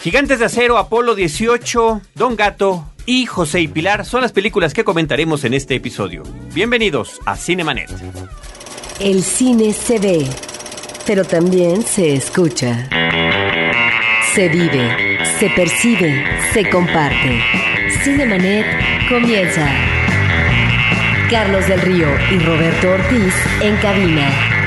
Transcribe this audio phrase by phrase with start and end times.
[0.00, 4.84] Gigantes de Acero, Apolo 18, Don Gato y José y Pilar son las películas que
[4.84, 6.22] comentaremos en este episodio.
[6.54, 7.90] Bienvenidos a Cinemanet.
[9.00, 10.24] El cine se ve,
[11.04, 12.88] pero también se escucha.
[14.34, 17.42] Se vive, se percibe, se comparte.
[18.04, 18.66] Cinemanet
[19.08, 19.68] comienza.
[21.28, 24.57] Carlos del Río y Roberto Ortiz en cabina.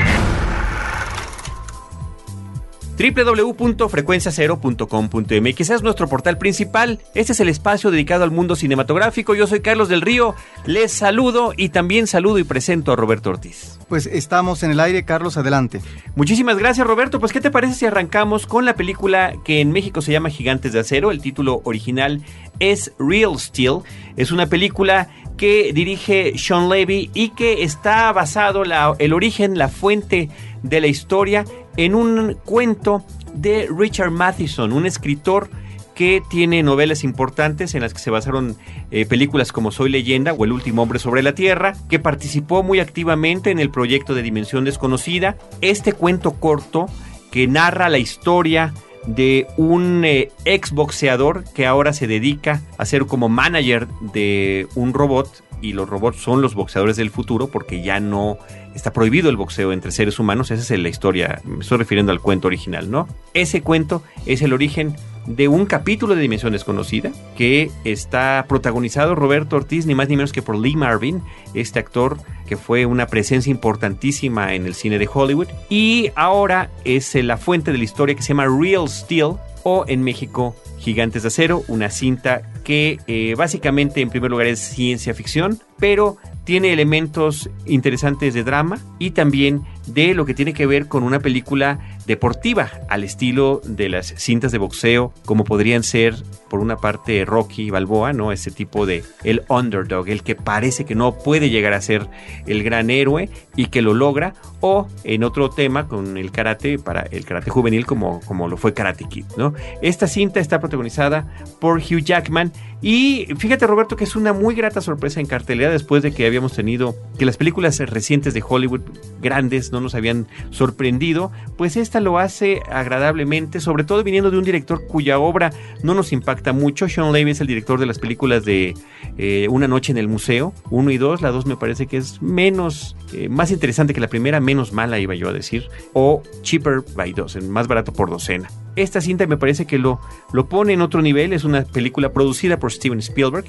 [3.02, 7.00] www.frecuenciacero.com.mx es nuestro portal principal.
[7.14, 9.34] Este es el espacio dedicado al mundo cinematográfico.
[9.34, 10.36] Yo soy Carlos del Río.
[10.66, 13.80] Les saludo y también saludo y presento a Roberto Ortiz.
[13.88, 15.80] Pues estamos en el aire, Carlos, adelante.
[16.14, 17.18] Muchísimas gracias, Roberto.
[17.18, 20.72] Pues, ¿qué te parece si arrancamos con la película que en México se llama Gigantes
[20.72, 21.10] de Acero?
[21.10, 22.22] El título original
[22.60, 23.78] es Real Steel.
[24.16, 29.68] Es una película que dirige Sean Levy y que está basado la, el origen, la
[29.68, 30.28] fuente
[30.62, 31.44] de la historia
[31.76, 35.50] en un cuento de Richard Matheson, un escritor
[35.94, 38.56] que tiene novelas importantes en las que se basaron
[38.90, 42.80] eh, películas como Soy leyenda o El último hombre sobre la tierra, que participó muy
[42.80, 45.36] activamente en el proyecto de Dimensión desconocida.
[45.60, 46.86] Este cuento corto
[47.30, 48.72] que narra la historia
[49.06, 54.94] de un eh, ex boxeador que ahora se dedica a ser como manager de un
[54.94, 58.36] robot y los robots son los boxeadores del futuro porque ya no
[58.74, 60.50] está prohibido el boxeo entre seres humanos.
[60.50, 63.08] Esa es la historia, me estoy refiriendo al cuento original, ¿no?
[63.32, 64.96] Ese cuento es el origen
[65.26, 70.32] de un capítulo de Dimensión Desconocida que está protagonizado Roberto Ortiz, ni más ni menos
[70.32, 71.22] que por Lee Marvin,
[71.54, 75.48] este actor que fue una presencia importantísima en el cine de Hollywood.
[75.70, 80.02] Y ahora es la fuente de la historia que se llama Real Steel o en
[80.02, 85.58] México Gigantes de Acero, una cinta que eh, básicamente en primer lugar es ciencia ficción,
[85.78, 91.02] pero tiene elementos interesantes de drama y también de lo que tiene que ver con
[91.02, 96.16] una película deportiva al estilo de las cintas de boxeo como podrían ser
[96.50, 98.32] por una parte Rocky Balboa, ¿no?
[98.32, 102.08] Ese tipo de el underdog, el que parece que no puede llegar a ser
[102.46, 107.02] el gran héroe y que lo logra o en otro tema con el karate para
[107.02, 109.52] el karate juvenil como como lo fue Karate Kid, ¿no?
[109.82, 111.28] Esta cinta está protagonizada
[111.60, 116.02] por Hugh Jackman y fíjate Roberto que es una muy grata sorpresa en cartelera después
[116.02, 118.80] de que habíamos tenido que las películas recientes de Hollywood
[119.20, 124.44] grandes no nos habían sorprendido, pues esta lo hace agradablemente, sobre todo viniendo de un
[124.44, 125.52] director cuya obra
[125.82, 126.88] no nos impacta mucho.
[126.88, 128.74] Sean Levy es el director de las películas de
[129.18, 132.20] eh, Una noche en el museo, 1 y 2, la 2 me parece que es
[132.22, 134.40] menos, eh, más interesante que la primera,
[134.72, 138.48] mala iba yo a decir, o Cheaper by Dozen, más barato por docena.
[138.76, 140.00] Esta cinta me parece que lo,
[140.32, 143.44] lo pone en otro nivel, es una película producida por Steven Spielberg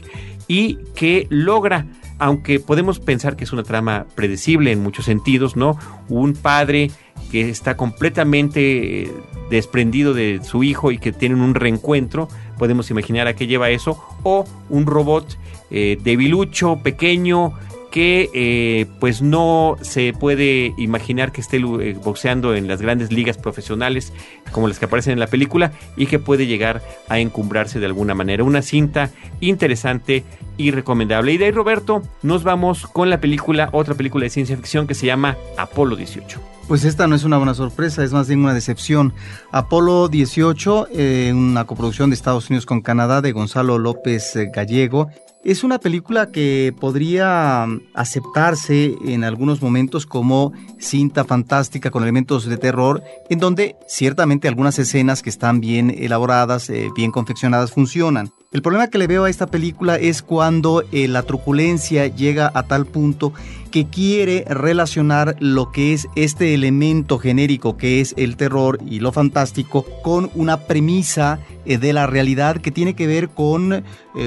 [0.48, 1.88] y que logra
[2.20, 5.78] aunque podemos pensar que es una trama predecible en muchos sentidos, ¿no?
[6.08, 6.92] Un padre
[7.32, 9.12] que está completamente eh,
[9.50, 12.28] desprendido de su hijo y que tienen un reencuentro,
[12.58, 15.38] podemos imaginar a qué lleva eso, o un robot
[15.70, 17.54] eh, debilucho, pequeño,
[17.94, 23.38] que eh, pues no se puede imaginar que esté eh, boxeando en las grandes ligas
[23.38, 24.14] profesionales
[24.52, 28.16] como las que aparecen en la película y que puede llegar a encumbrarse de alguna
[28.16, 28.44] manera.
[28.44, 29.12] Una cinta
[29.42, 30.24] interesante
[30.58, 31.34] y recomendable.
[31.34, 34.96] Y de ahí Roberto nos vamos con la película, otra película de ciencia ficción que
[34.96, 36.42] se llama Apolo 18.
[36.68, 39.14] Pues esta no es una buena sorpresa, es más bien una decepción.
[39.52, 45.10] Apolo 18, eh, una coproducción de Estados Unidos con Canadá de Gonzalo López Gallego,
[45.44, 52.58] es una película que podría aceptarse en algunos momentos como cinta fantástica con elementos de
[52.58, 58.32] terror, en donde ciertamente algunas escenas que están bien elaboradas, eh, bien confeccionadas, funcionan.
[58.54, 62.62] El problema que le veo a esta película es cuando eh, la truculencia llega a
[62.62, 63.34] tal punto
[63.72, 69.12] que quiere relacionar lo que es este elemento genérico que es el terror y lo
[69.12, 73.84] fantástico con una premisa eh, de la realidad que tiene que ver con eh,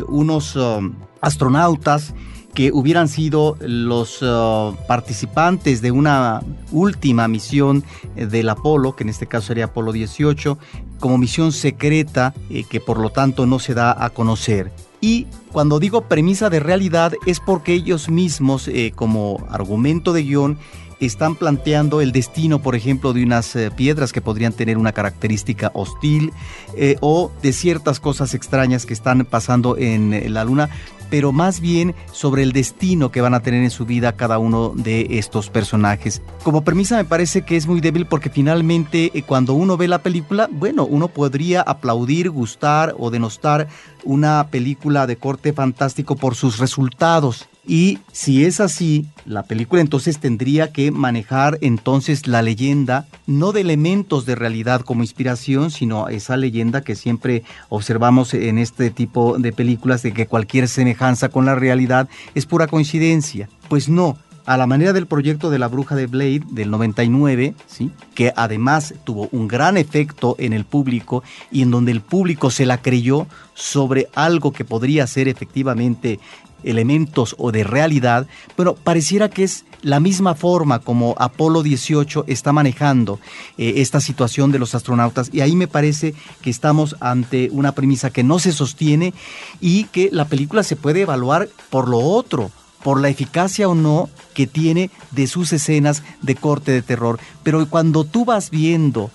[0.09, 2.13] unos um, astronautas
[2.57, 6.41] que hubieran sido los uh, participantes de una
[6.73, 7.85] última misión
[8.17, 10.57] eh, del Apolo, que en este caso sería Apolo 18,
[10.99, 12.33] como misión secreta
[12.71, 14.73] que por lo tanto no se da a conocer.
[15.03, 20.59] Y cuando digo premisa de realidad es porque ellos mismos, como argumento de guion,
[21.01, 25.71] están planteando el destino, por ejemplo, de unas eh, piedras que podrían tener una característica
[25.75, 26.33] hostil
[26.77, 30.71] eh, o de ciertas cosas extrañas que están pasando en eh, la luna,
[31.11, 34.73] pero más bien sobre el destino que van a tener en su vida cada uno
[34.75, 36.23] de estos personajes.
[36.43, 40.49] Como premisa me parece que es muy débil porque finalmente cuando uno ve la película,
[40.51, 43.69] bueno, uno podría aplaudir, gustar o denostar
[44.05, 50.21] una película de corte fantástico por sus resultados Y si es así, la película entonces
[50.21, 56.37] tendría que manejar entonces la leyenda, no de elementos de realidad como inspiración, sino esa
[56.37, 60.96] leyenda que siempre observamos en este tipo de películas de que cualquier semejanza
[61.31, 63.49] con la realidad es pura coincidencia.
[63.69, 64.17] Pues no,
[64.47, 67.91] a la manera del proyecto de la bruja de Blade del 99, ¿sí?
[68.15, 72.65] que además tuvo un gran efecto en el público y en donde el público se
[72.65, 76.21] la creyó sobre algo que podría ser efectivamente
[76.63, 78.27] elementos o de realidad,
[78.57, 83.21] bueno, pareciera que es la misma forma como Apolo 18 está manejando
[83.59, 88.11] eh, esta situación de los astronautas y ahí me parece que estamos ante una premisa
[88.11, 89.15] que no se sostiene
[89.61, 92.51] y que la película se puede evaluar por lo otro,
[92.83, 97.19] por la eficacia o no que tiene de sus escenas de corte de terror.
[97.43, 99.11] Pero cuando tú vas viendo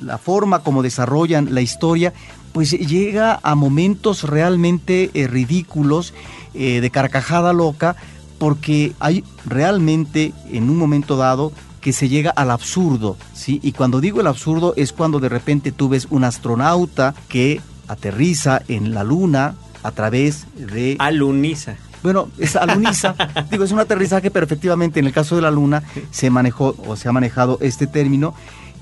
[0.00, 2.12] la forma como desarrollan la historia,
[2.52, 6.14] pues llega a momentos realmente eh, ridículos,
[6.54, 7.96] eh, de carcajada loca,
[8.38, 13.60] porque hay realmente en un momento dado que se llega al absurdo, ¿sí?
[13.62, 18.62] Y cuando digo el absurdo es cuando de repente tú ves un astronauta que aterriza
[18.68, 20.96] en la luna a través de...
[20.98, 21.76] Aluniza.
[22.02, 23.14] Bueno, es aluniza,
[23.50, 26.96] digo, es un aterrizaje, pero efectivamente en el caso de la luna se manejó o
[26.96, 28.34] se ha manejado este término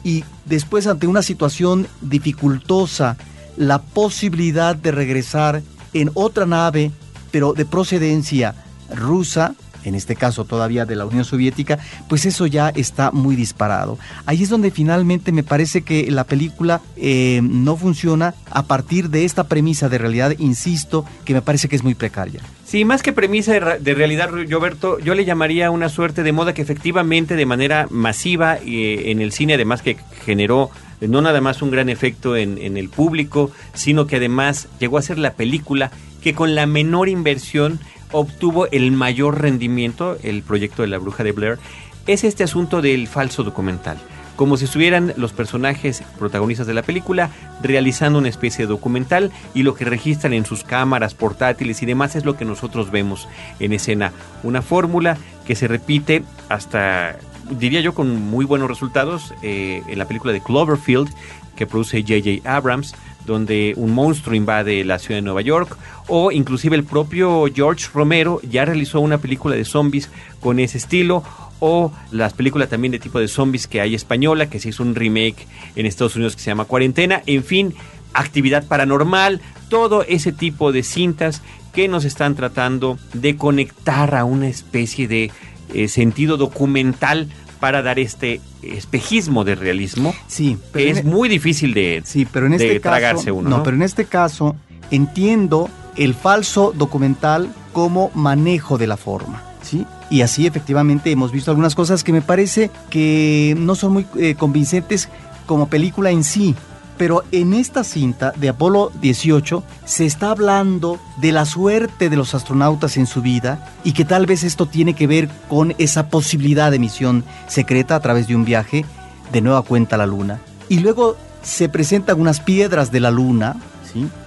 [0.05, 3.17] y después ante una situación dificultosa,
[3.57, 5.63] la posibilidad de regresar
[5.93, 6.93] en otra nave,
[7.31, 8.55] pero de procedencia
[8.95, 9.55] rusa,
[9.85, 11.79] en este caso todavía de la Unión Soviética,
[12.09, 13.99] pues eso ya está muy disparado.
[14.27, 19.25] Ahí es donde finalmente me parece que la película eh, no funciona a partir de
[19.25, 22.41] esta premisa de realidad, insisto, que me parece que es muy precaria.
[22.65, 26.61] Sí, más que premisa de, realidad, Roberto, yo le llamaría una suerte de moda que
[26.61, 29.97] efectivamente de manera masiva eh, en el cine, además que
[30.27, 30.71] generó
[31.01, 34.99] eh, no nada más un gran efecto en, en el público, sino que además llegó
[34.99, 35.91] a ser la película
[36.23, 37.79] que con la menor inversión
[38.13, 41.59] obtuvo el mayor rendimiento, el proyecto de la bruja de Blair,
[42.07, 43.99] es este asunto del falso documental.
[44.37, 47.31] Como si estuvieran los personajes protagonistas de la película
[47.61, 52.15] realizando una especie de documental y lo que registran en sus cámaras portátiles y demás
[52.15, 53.29] es lo que nosotros vemos
[53.59, 54.13] en escena.
[54.45, 57.17] Una fórmula que se repite hasta,
[57.51, 61.09] diría yo, con muy buenos resultados eh, en la película de Cloverfield
[61.57, 62.49] que produce J.J.
[62.49, 62.95] Abrams,
[63.29, 65.77] donde un monstruo invade la ciudad de Nueva York,
[66.09, 70.11] o inclusive el propio George Romero ya realizó una película de zombies
[70.41, 71.23] con ese estilo,
[71.61, 74.95] o las películas también de tipo de zombies que hay española, que se hizo un
[74.95, 75.47] remake
[75.77, 77.75] en Estados Unidos que se llama Cuarentena, en fin,
[78.15, 81.43] actividad paranormal, todo ese tipo de cintas
[81.75, 85.31] que nos están tratando de conectar a una especie de
[85.75, 87.29] eh, sentido documental
[87.61, 90.15] para dar este espejismo de realismo.
[90.27, 93.49] Sí, pero es muy difícil de, sí, pero en este tragarse uno.
[93.49, 94.57] No, pero en este caso
[94.91, 99.85] entiendo el falso documental como manejo de la forma, ¿sí?
[100.11, 104.35] Y así efectivamente hemos visto algunas cosas que me parece que no son muy eh,
[104.37, 105.09] convincentes
[105.47, 106.55] como película en sí,
[106.99, 112.35] pero en esta cinta de Apolo 18 se está hablando de la suerte de los
[112.35, 116.71] astronautas en su vida y que tal vez esto tiene que ver con esa posibilidad
[116.71, 118.85] de misión secreta a través de un viaje
[119.33, 120.41] de nueva cuenta a la Luna.
[120.69, 123.57] Y luego se presentan unas piedras de la Luna,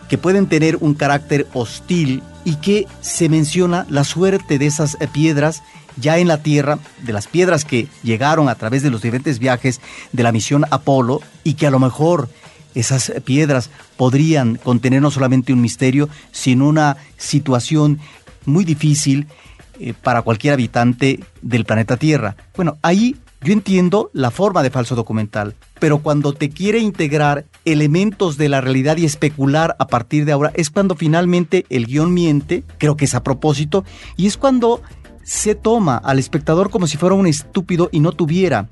[0.10, 5.62] que pueden tener un carácter hostil y que se menciona la suerte de esas piedras
[5.98, 9.82] ya en la Tierra, de las piedras que llegaron a través de los diferentes viajes
[10.12, 12.30] de la misión Apolo y que a lo mejor
[12.76, 18.00] esas piedras podrían contener no solamente un misterio, sino una situación
[18.46, 19.28] muy difícil
[19.80, 22.36] eh, para cualquier habitante del planeta Tierra.
[22.56, 28.38] Bueno, ahí yo entiendo la forma de falso documental, pero cuando te quiere integrar elementos
[28.38, 32.64] de la realidad y especular a partir de ahora, es cuando finalmente el guion miente,
[32.78, 33.84] creo que es a propósito,
[34.16, 34.84] y es cuando
[35.24, 38.70] se toma al espectador como si fuera un estúpido y no tuviera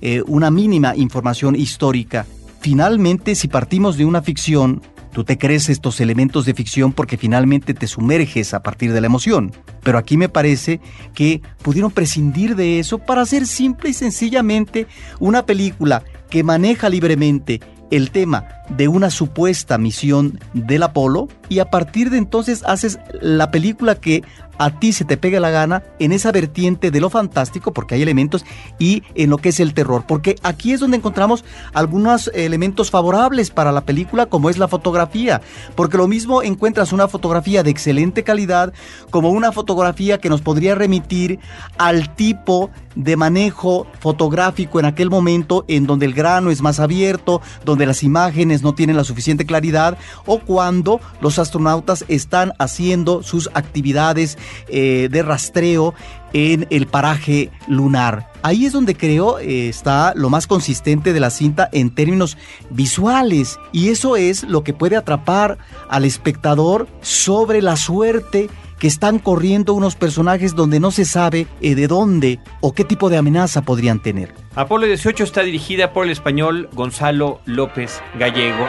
[0.00, 2.26] eh, una mínima información histórica
[2.62, 7.74] finalmente si partimos de una ficción, tú te crees estos elementos de ficción porque finalmente
[7.74, 9.52] te sumerges a partir de la emoción.
[9.82, 10.80] Pero aquí me parece
[11.12, 14.86] que pudieron prescindir de eso para hacer simple y sencillamente
[15.18, 21.66] una película que maneja libremente el tema de una supuesta misión del Apolo y a
[21.66, 24.22] partir de entonces haces la película que
[24.64, 28.02] a ti se te pegue la gana en esa vertiente de lo fantástico, porque hay
[28.02, 28.44] elementos,
[28.78, 33.50] y en lo que es el terror, porque aquí es donde encontramos algunos elementos favorables
[33.50, 35.40] para la película, como es la fotografía,
[35.74, 38.72] porque lo mismo encuentras una fotografía de excelente calidad,
[39.10, 41.40] como una fotografía que nos podría remitir
[41.76, 47.40] al tipo de manejo fotográfico en aquel momento en donde el grano es más abierto,
[47.64, 53.50] donde las imágenes no tienen la suficiente claridad, o cuando los astronautas están haciendo sus
[53.54, 55.94] actividades eh, de rastreo
[56.32, 58.30] en el paraje lunar.
[58.42, 62.36] Ahí es donde creo eh, está lo más consistente de la cinta en términos
[62.70, 65.58] visuales y eso es lo que puede atrapar
[65.88, 68.50] al espectador sobre la suerte
[68.82, 73.10] que están corriendo unos personajes donde no se sabe eh, de dónde o qué tipo
[73.10, 74.34] de amenaza podrían tener.
[74.56, 78.66] Apolo 18 está dirigida por el español Gonzalo López Gallego.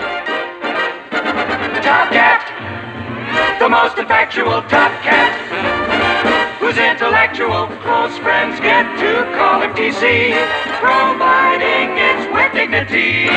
[1.82, 2.44] Top Cat,
[3.58, 3.98] the most
[6.78, 9.74] intellectual close friends get to call him
[10.82, 13.30] providing it's with dignity.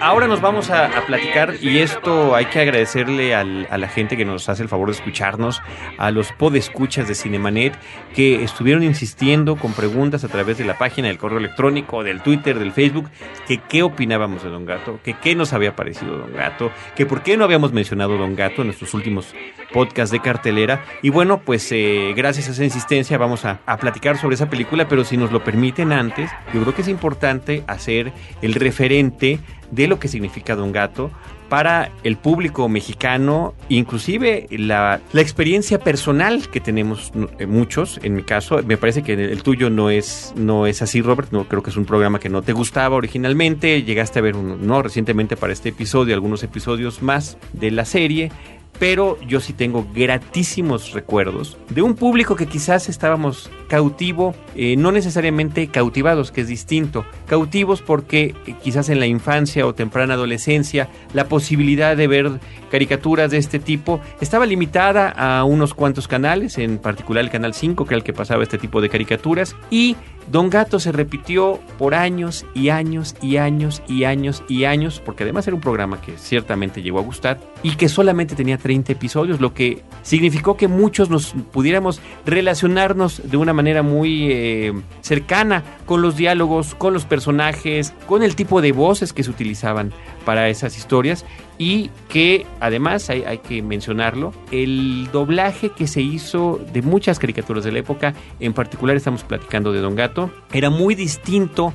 [0.00, 4.16] Ahora nos vamos a, a, platicar y esto hay que agradecerle al, a la gente
[4.16, 5.60] que nos hace el favor de escucharnos,
[5.98, 7.76] a los podescuchas de Cinemanet
[8.14, 12.60] que estuvieron insistiendo con preguntas a través de la página del correo electrónico, del Twitter,
[12.60, 13.10] del Facebook,
[13.48, 17.22] que qué opinábamos de Don Gato, que qué nos había parecido Don Gato, que por
[17.22, 19.34] qué no habíamos mencionado Don Gato en nuestros últimos
[19.72, 20.84] podcasts de cartelera.
[21.02, 24.88] Y bueno, pues eh, gracias a esa insistencia vamos a, a platicar sobre esa película,
[24.88, 29.38] pero si nos lo permiten antes, yo creo que es importante hacer el referente
[29.70, 31.12] de lo que significa Don Gato
[31.48, 37.12] para el público mexicano, inclusive la, la, experiencia personal que tenemos
[37.46, 41.30] muchos, en mi caso, me parece que el tuyo no es, no es así, Robert,
[41.32, 44.56] no creo que es un programa que no te gustaba originalmente, llegaste a ver uno,
[44.56, 48.30] no recientemente para este episodio, algunos episodios más de la serie,
[48.78, 54.92] pero yo sí tengo gratísimos recuerdos de un público que quizás estábamos cautivo, eh, no
[54.92, 60.88] necesariamente cautivados, que es distinto, cautivos porque eh, quizás en la infancia o temprana adolescencia
[61.12, 66.78] la posibilidad de ver caricaturas de este tipo estaba limitada a unos cuantos canales, en
[66.78, 69.96] particular el canal 5, que era el que pasaba este tipo de caricaturas, y
[70.30, 75.24] Don Gato se repitió por años y años y años y años y años, porque
[75.24, 79.40] además era un programa que ciertamente llegó a gustar y que solamente tenía 30 episodios,
[79.40, 86.02] lo que significó que muchos nos pudiéramos relacionarnos de una manera muy eh, cercana con
[86.02, 89.92] los diálogos, con los personajes, con el tipo de voces que se utilizaban
[90.24, 91.24] para esas historias
[91.58, 97.64] y que además hay, hay, que mencionarlo, el doblaje que se hizo de muchas caricaturas
[97.64, 101.74] de la época, en particular estamos platicando de Don Gato, era muy distinto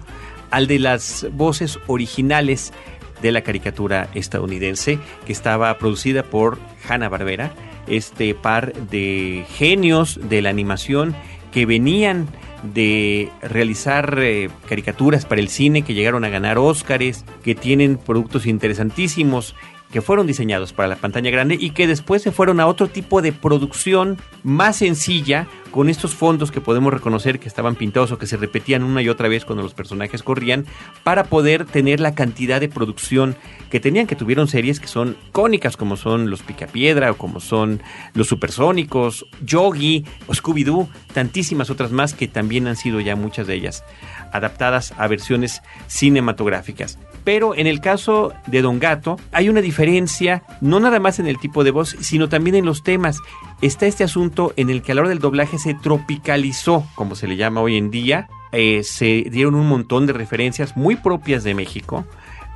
[0.52, 2.72] al de las voces originales
[3.24, 7.54] de la caricatura estadounidense que estaba producida por Hanna Barbera,
[7.88, 11.16] este par de genios de la animación
[11.52, 12.28] que venían
[12.62, 18.46] de realizar eh, caricaturas para el cine que llegaron a ganar Óscares, que tienen productos
[18.46, 19.56] interesantísimos
[19.94, 23.22] que fueron diseñados para la pantalla grande y que después se fueron a otro tipo
[23.22, 28.26] de producción más sencilla con estos fondos que podemos reconocer que estaban pintados o que
[28.26, 30.66] se repetían una y otra vez cuando los personajes corrían
[31.04, 33.36] para poder tener la cantidad de producción
[33.70, 37.80] que tenían que tuvieron series que son cónicas como son los Picapiedra o como son
[38.16, 43.84] los Supersónicos, Yogi Scooby-Doo, tantísimas otras más que también han sido ya muchas de ellas
[44.32, 46.98] adaptadas a versiones cinematográficas.
[47.24, 51.40] Pero en el caso de Don Gato hay una diferencia, no nada más en el
[51.40, 53.20] tipo de voz, sino también en los temas.
[53.62, 57.28] Está este asunto en el que a la hora del doblaje se tropicalizó, como se
[57.28, 58.28] le llama hoy en día.
[58.52, 62.06] Eh, se dieron un montón de referencias muy propias de México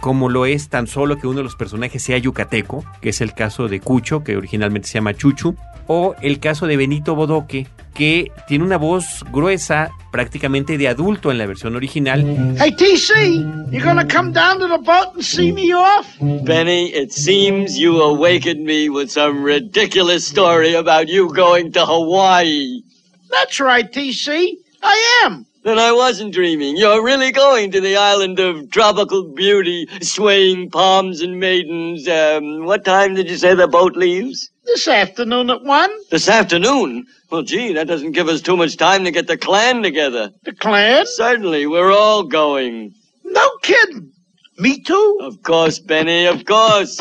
[0.01, 3.33] como lo es tan solo que uno de los personajes sea yucateco, que es el
[3.33, 5.55] caso de Cucho, que originalmente se llama Chuchu,
[5.87, 11.39] o el caso de Benito Bodoque, que tiene una voz gruesa, prácticamente de adulto en
[11.39, 12.55] la versión original.
[12.59, 16.05] Hey TC, you gonna come down to the boat and see me off?
[16.19, 22.81] Benny, it seems you awakened me with some ridiculous story about you going to Hawaii.
[23.31, 24.53] That's right, TC.
[24.83, 25.45] I am.
[25.63, 26.77] Then I wasn't dreaming.
[26.77, 32.07] You're really going to the island of tropical beauty, swaying palms and maidens.
[32.07, 34.49] Um, what time did you say the boat leaves?
[34.65, 35.89] This afternoon at one.
[36.09, 37.05] This afternoon?
[37.29, 40.31] Well, gee, that doesn't give us too much time to get the clan together.
[40.43, 41.05] The clan?
[41.05, 42.93] Certainly, we're all going.
[43.25, 44.11] No kidding.
[44.59, 45.19] Me too?
[45.21, 46.99] Of course, Benny, of course.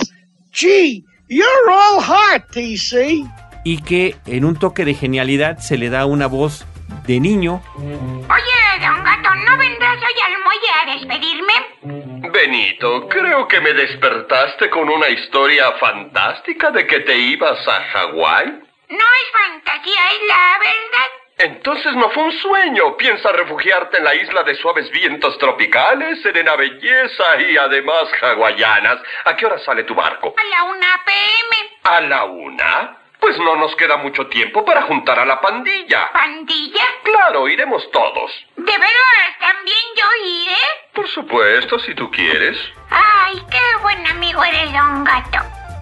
[0.53, 3.31] Gee, you're all heart, TC.
[3.65, 6.65] Y que en un toque de genialidad se le da una voz
[7.07, 7.63] de niño.
[7.77, 12.31] Oye, don Gato, ¿no vendrás hoy al muelle a despedirme?
[12.31, 18.47] Benito, creo que me despertaste con una historia fantástica de que te ibas a Hawái.
[18.89, 21.17] No es fantasía, es la verdad.
[21.39, 22.97] Entonces no fue un sueño.
[22.97, 28.99] Piensa refugiarte en la isla de suaves vientos tropicales, serena belleza y además hawaianas.
[29.25, 30.35] ¿A qué hora sale tu barco?
[30.37, 31.71] A la una pm.
[31.85, 32.97] ¿A la una?
[33.21, 36.11] Pues no nos queda mucho tiempo para juntar a la pandilla.
[36.13, 36.85] ¿Pandilla?
[37.03, 38.31] Claro, iremos todos.
[38.57, 39.39] ¿De veras?
[39.41, 40.57] ¿También yo iré?
[40.95, 42.57] Por supuesto, si tú quieres.
[42.91, 45.39] Ay, qué buen amigo eres, don Gato.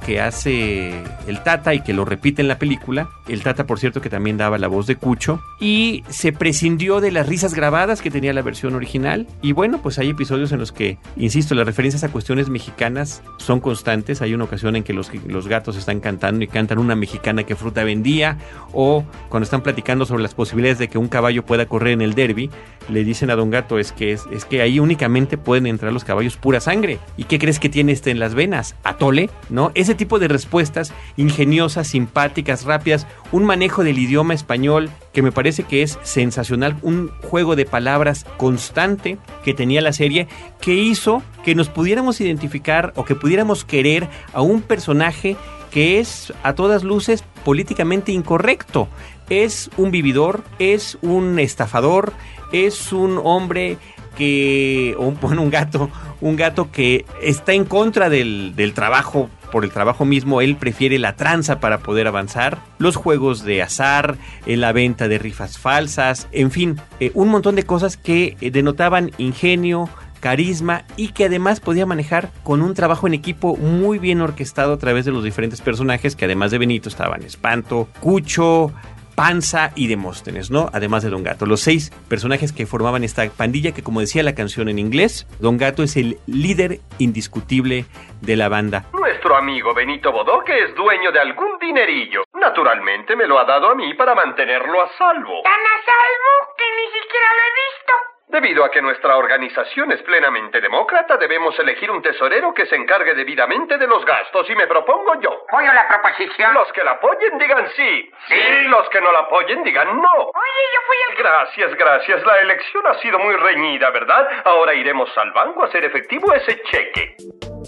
[0.07, 3.09] que hace el Tata y que lo repite en la película.
[3.27, 5.41] El Tata, por cierto, que también daba la voz de Cucho.
[5.61, 9.27] Y se prescindió de las risas grabadas que tenía la versión original.
[9.41, 13.61] Y bueno, pues hay episodios en los que, insisto, las referencias a cuestiones mexicanas son
[13.61, 14.21] constantes.
[14.23, 17.57] Hay una ocasión en que los, los gatos están cantando y cantan una mexicana que
[17.57, 18.39] fruta vendía.
[18.73, 22.15] O cuando están platicando sobre las posibilidades de que un caballo pueda correr en el
[22.15, 22.51] derby,
[22.89, 26.05] le dicen a Don Gato es que, es, es que ahí únicamente pueden entrar los
[26.05, 26.99] caballos pura sangre.
[27.17, 28.75] ¿Y qué crees que tiene este en las venas?
[28.85, 29.31] ¿Atole?
[29.49, 29.71] ¿No?
[29.75, 35.63] Ese tipo de respuestas ingeniosas, simpáticas, rápidas, un manejo del idioma español que me parece
[35.63, 40.27] que es sensacional, un juego de palabras constante que tenía la serie
[40.61, 45.37] que hizo que nos pudiéramos identificar o que pudiéramos querer a un personaje
[45.71, 48.89] que es a todas luces políticamente incorrecto.
[49.31, 52.13] Es un vividor, es un estafador,
[52.53, 53.79] es un hombre
[54.17, 55.91] que, un, bueno, un gato,
[56.21, 60.99] un gato que está en contra del, del trabajo por el trabajo mismo, él prefiere
[60.99, 66.27] la tranza para poder avanzar, los juegos de azar, eh, la venta de rifas falsas,
[66.33, 71.61] en fin, eh, un montón de cosas que eh, denotaban ingenio, carisma y que además
[71.61, 75.61] podía manejar con un trabajo en equipo muy bien orquestado a través de los diferentes
[75.61, 78.73] personajes que además de Benito estaban Espanto, Cucho,
[79.15, 80.71] Panza y Demóstenes, ¿no?
[80.73, 81.47] Además de Don Gato.
[81.47, 85.57] Los seis personajes que formaban esta pandilla que, como decía la canción en inglés, Don
[85.57, 87.87] Gato es el líder indiscutible
[88.21, 88.87] de la banda.
[88.93, 92.25] Nuestro amigo Benito Bodoque es dueño de algún dinerillo.
[92.35, 95.43] Naturalmente me lo ha dado a mí para mantenerlo a salvo.
[95.43, 98.14] ¿Tan a salvo que ni siquiera lo he visto?
[98.35, 103.15] Debido a que nuestra organización es plenamente demócrata, debemos elegir un tesorero que se encargue
[103.15, 105.45] debidamente de los gastos y me propongo yo.
[105.47, 106.53] Apoyo la proposición.
[106.53, 108.11] Los que la apoyen digan sí.
[108.27, 108.63] Sí.
[108.65, 110.13] Los que no la apoyen digan no.
[110.13, 111.17] Oye, yo fui el.
[111.17, 112.27] Gracias, gracias.
[112.27, 114.29] La elección ha sido muy reñida, ¿verdad?
[114.45, 117.15] Ahora iremos al banco a hacer efectivo ese cheque.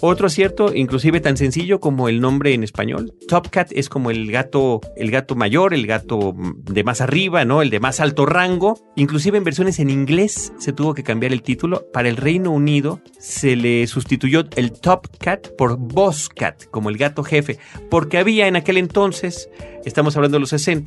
[0.01, 3.13] Otro acierto, inclusive tan sencillo como el nombre en español.
[3.27, 7.61] Top Cat es como el gato, el gato mayor, el gato de más arriba, ¿no?
[7.61, 8.79] El de más alto rango.
[8.95, 11.87] Inclusive en versiones en inglés se tuvo que cambiar el título.
[11.91, 16.97] Para el Reino Unido se le sustituyó el Top Cat por Boss Cat, como el
[16.97, 17.57] gato jefe,
[17.89, 19.49] porque había en aquel entonces,
[19.85, 20.77] estamos hablando de los 60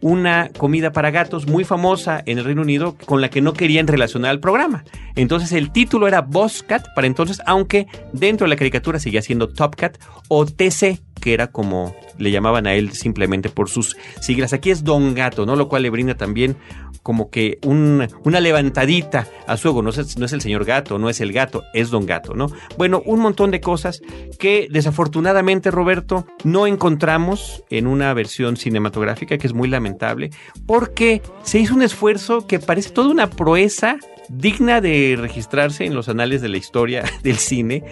[0.00, 3.86] una comida para gatos muy famosa en el Reino Unido con la que no querían
[3.86, 4.84] relacionar al programa.
[5.14, 9.48] Entonces el título era Boss Cat para entonces, aunque dentro de la caricatura seguía siendo
[9.48, 14.52] Top Cat o TC, que era como le llamaban a él simplemente por sus siglas.
[14.52, 15.56] Aquí es Don Gato, ¿no?
[15.56, 16.56] Lo cual le brinda también
[17.02, 19.82] como que un- una levantadita a su ego.
[19.82, 22.46] No es, no es el señor gato, no es el gato, es Don Gato, ¿no?
[22.76, 24.02] Bueno, un montón de cosas
[24.38, 30.30] que desafortunadamente, Roberto, no encontramos en una versión cinematográfica, que es muy lamentable,
[30.66, 33.96] porque se hizo un esfuerzo que parece toda una proeza
[34.32, 37.84] digna de registrarse en los anales de la historia del cine,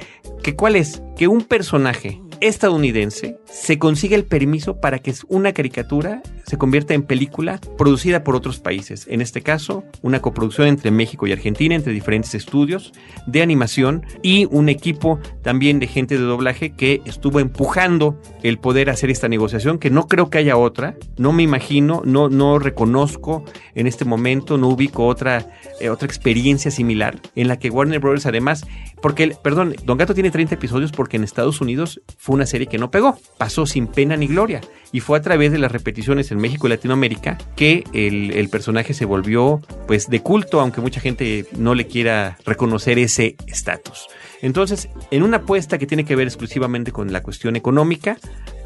[0.42, 6.22] que cuál es que un personaje estadounidense se consigue el permiso para que una caricatura
[6.46, 9.06] se convierta en película producida por otros países.
[9.08, 12.92] En este caso, una coproducción entre México y Argentina, entre diferentes estudios
[13.26, 18.90] de animación y un equipo también de gente de doblaje que estuvo empujando el poder
[18.90, 23.44] hacer esta negociación, que no creo que haya otra, no me imagino, no, no reconozco
[23.74, 25.46] en este momento, no ubico otra,
[25.80, 28.66] eh, otra experiencia similar en la que Warner Brothers además,
[29.00, 32.66] porque, el- perdón, Don Gato tiene 30 episodios porque en Estados Unidos fue una serie
[32.66, 34.60] que no pegó, pasó sin pena ni gloria.
[34.92, 38.92] Y fue a través de las repeticiones en México y Latinoamérica que el, el personaje
[38.92, 44.08] se volvió pues de culto, aunque mucha gente no le quiera reconocer ese estatus.
[44.42, 48.16] Entonces, en una apuesta que tiene que ver exclusivamente con la cuestión económica,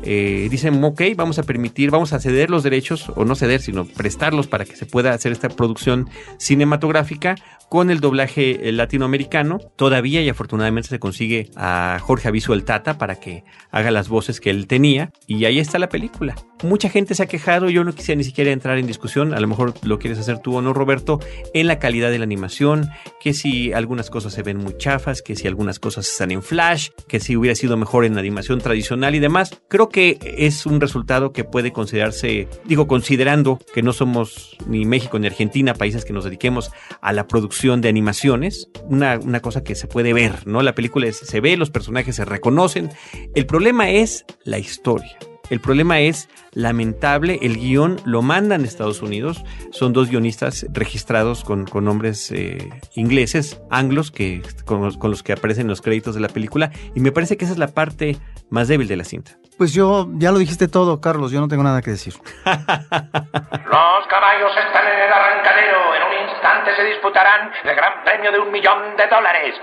[0.04, 3.84] eh, dicen, ok, vamos a permitir, vamos a ceder los derechos, o no ceder, sino
[3.84, 7.36] prestarlos para que se pueda hacer esta producción cinematográfica
[7.68, 9.58] con el doblaje eh, latinoamericano.
[9.76, 14.40] Todavía y afortunadamente se consigue a Jorge Aviso el Tata para que haga las voces
[14.40, 16.34] que él tenía, y ahí está la película.
[16.62, 19.48] Mucha gente se ha quejado, yo no quisiera ni siquiera entrar en discusión, a lo
[19.48, 21.20] mejor lo quieres hacer tú o no, Roberto,
[21.52, 22.90] en la calidad de la animación,
[23.20, 26.90] que si algunas cosas se ven muy chafas, que si algunas cosas están en flash,
[27.08, 29.60] que si hubiera sido mejor en animación tradicional y demás.
[29.68, 35.20] Creo que es un resultado que puede considerarse, digo, considerando que no somos ni México
[35.20, 39.86] ni Argentina, países que nos dediquemos a la producción de animaciones, una, cosa que se
[39.86, 40.62] puede ver, ¿no?
[40.62, 42.90] La película se ve, los personajes se reconocen.
[43.36, 45.16] El problema es la historia.
[45.48, 51.44] El problema es lamentable, el guion lo mandan a Estados Unidos, son dos guionistas registrados
[51.44, 56.16] con, con nombres eh, ingleses, anglos, que, con, con los que aparecen en los créditos
[56.16, 58.16] de la película, y me parece que esa es la parte
[58.50, 59.38] más débil de la cinta.
[59.56, 62.14] Pues yo, ya lo dijiste todo, Carlos, yo no tengo nada que decir.
[62.44, 65.94] Los caballos están en el arrancadero.
[65.94, 69.54] En un instante se disputarán el gran premio de un millón de dólares.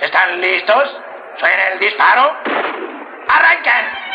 [0.00, 0.96] ¿Están listos?
[1.40, 2.36] ¿Suena el disparo?
[3.28, 4.08] ¡Arranquen!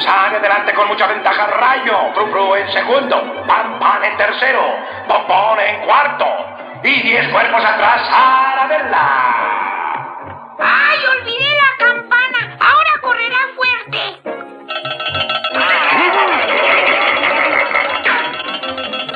[0.00, 4.62] Sale adelante con mucha ventaja Rayo, Frufru en segundo, Pan Pan en tercero,
[5.08, 6.26] Bombón en cuarto
[6.84, 9.57] y diez cuerpos atrás Arabella.
[10.58, 12.56] ¡Ay, olvidé la campana!
[12.60, 13.98] Ahora correrá fuerte.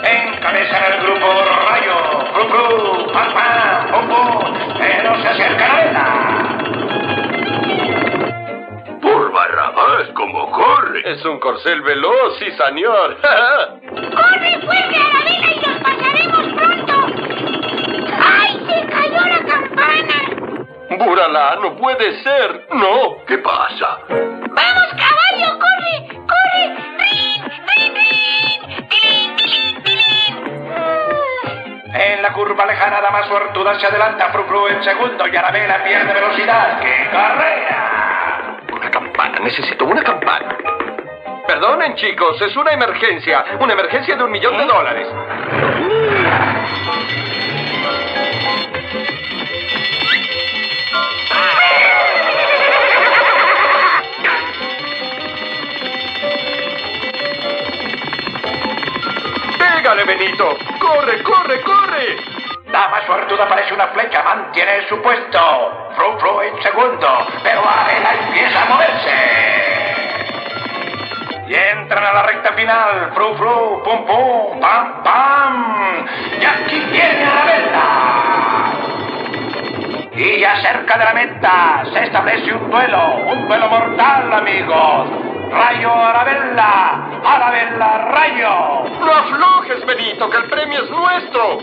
[0.05, 1.27] Encabezan el grupo
[1.69, 1.97] Rayo.
[2.33, 3.13] Fru Fru.
[3.13, 3.91] Pam Pam.
[3.91, 4.55] Pompón.
[4.79, 6.07] Pero se acerca Arabella.
[9.01, 11.03] Por Barrabás, como corre.
[11.13, 13.17] Es un corcel veloz, sí, señor.
[13.23, 16.12] ¡Corre fuerte, Arabella, y nos pasaremos
[20.99, 22.67] Buralá, no puede ser.
[22.73, 23.99] No, ¿qué pasa?
[24.09, 26.19] ¡Vamos, caballo, corre!
[26.27, 26.65] ¡Corre!
[26.99, 28.89] ¡Rin, rin, rin!
[28.89, 30.35] ¡Tilín, tilín, tilín!
[31.95, 34.31] En la curva lejana, la más suertuda se adelanta.
[34.31, 36.81] Fru Fru en segundo y Arabella pierde velocidad.
[36.81, 38.59] ¡Qué carrera!
[38.73, 40.57] Una campana, necesito una campana.
[41.47, 43.45] Perdonen, chicos, es una emergencia.
[43.61, 45.09] Una emergencia de un millón de dólares.
[60.05, 60.57] Benito.
[60.81, 62.17] Corre, corre, corre.
[62.71, 65.91] La más suertuda parece una flecha, mantiene su puesto.
[65.95, 69.43] Fru Fru en segundo, pero Arabella empieza a moverse.
[71.49, 73.13] Y entran a la recta final.
[73.15, 76.07] Fru Fru, pum pum, pam pam.
[76.41, 78.33] Y aquí viene Arabella.
[80.15, 85.09] Y ya cerca de la meta se establece un duelo, un duelo mortal, amigos.
[85.51, 88.85] Rayo Arabella, Arabella Rayo.
[89.01, 91.59] No aflojes, Benito, que el premio es nuestro.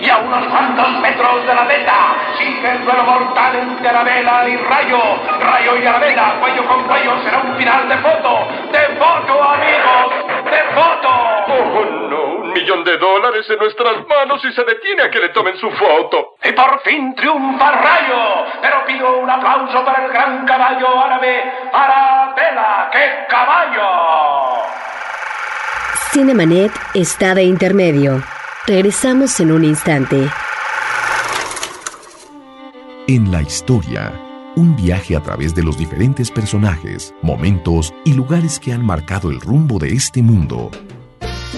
[0.00, 4.56] Y a unos cuantos metros de la meta sigue el duelo mortal entre Arabella y
[4.56, 5.00] Rayo.
[5.40, 8.48] Rayo y Arabella, cuello con cuello, será un final de foto.
[8.70, 10.14] ¡De foto, amigos!
[10.44, 12.07] ¡De foto!
[12.58, 16.34] Millón de dólares en nuestras manos y se detiene a que le tomen su foto.
[16.42, 18.46] Y por fin triunfa Rayo.
[18.60, 21.40] Pero pido un aplauso para el gran caballo árabe,
[21.72, 22.90] Arabella.
[22.90, 24.62] ¡Qué caballo!
[26.10, 28.24] Cinemanet está de intermedio.
[28.66, 30.28] Regresamos en un instante.
[33.06, 34.12] En la historia,
[34.56, 39.40] un viaje a través de los diferentes personajes, momentos y lugares que han marcado el
[39.40, 40.72] rumbo de este mundo.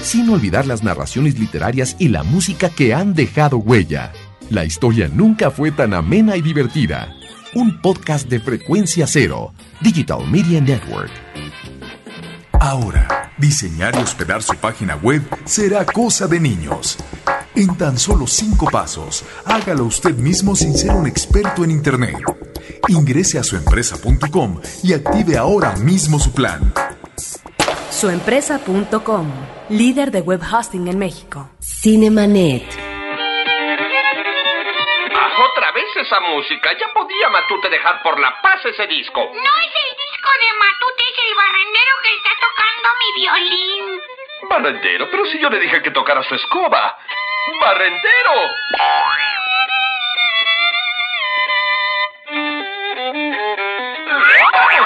[0.02, 4.12] Sin olvidar las narraciones literarias y la música que han dejado huella.
[4.48, 7.14] La historia nunca fue tan amena y divertida.
[7.54, 11.10] Un podcast de frecuencia cero, Digital Media Network.
[12.52, 16.96] Ahora, diseñar y hospedar su página web será cosa de niños.
[17.54, 22.16] En tan solo cinco pasos, hágalo usted mismo sin ser un experto en Internet.
[22.88, 26.72] Ingrese a suempresa.com y active ahora mismo su plan.
[28.00, 29.28] Suempresa.com,
[29.68, 31.50] líder de web hosting en México.
[31.60, 32.64] Cinemanet.
[35.14, 36.72] Ah, otra vez esa música.
[36.80, 39.20] Ya podía Matute dejar por la paz ese disco.
[39.20, 43.84] No es el disco de Matute, es el barrendero que está tocando mi violín.
[44.48, 46.96] Barrendero, pero si yo le dije que tocara su escoba.
[47.60, 48.32] ¡Barrendero!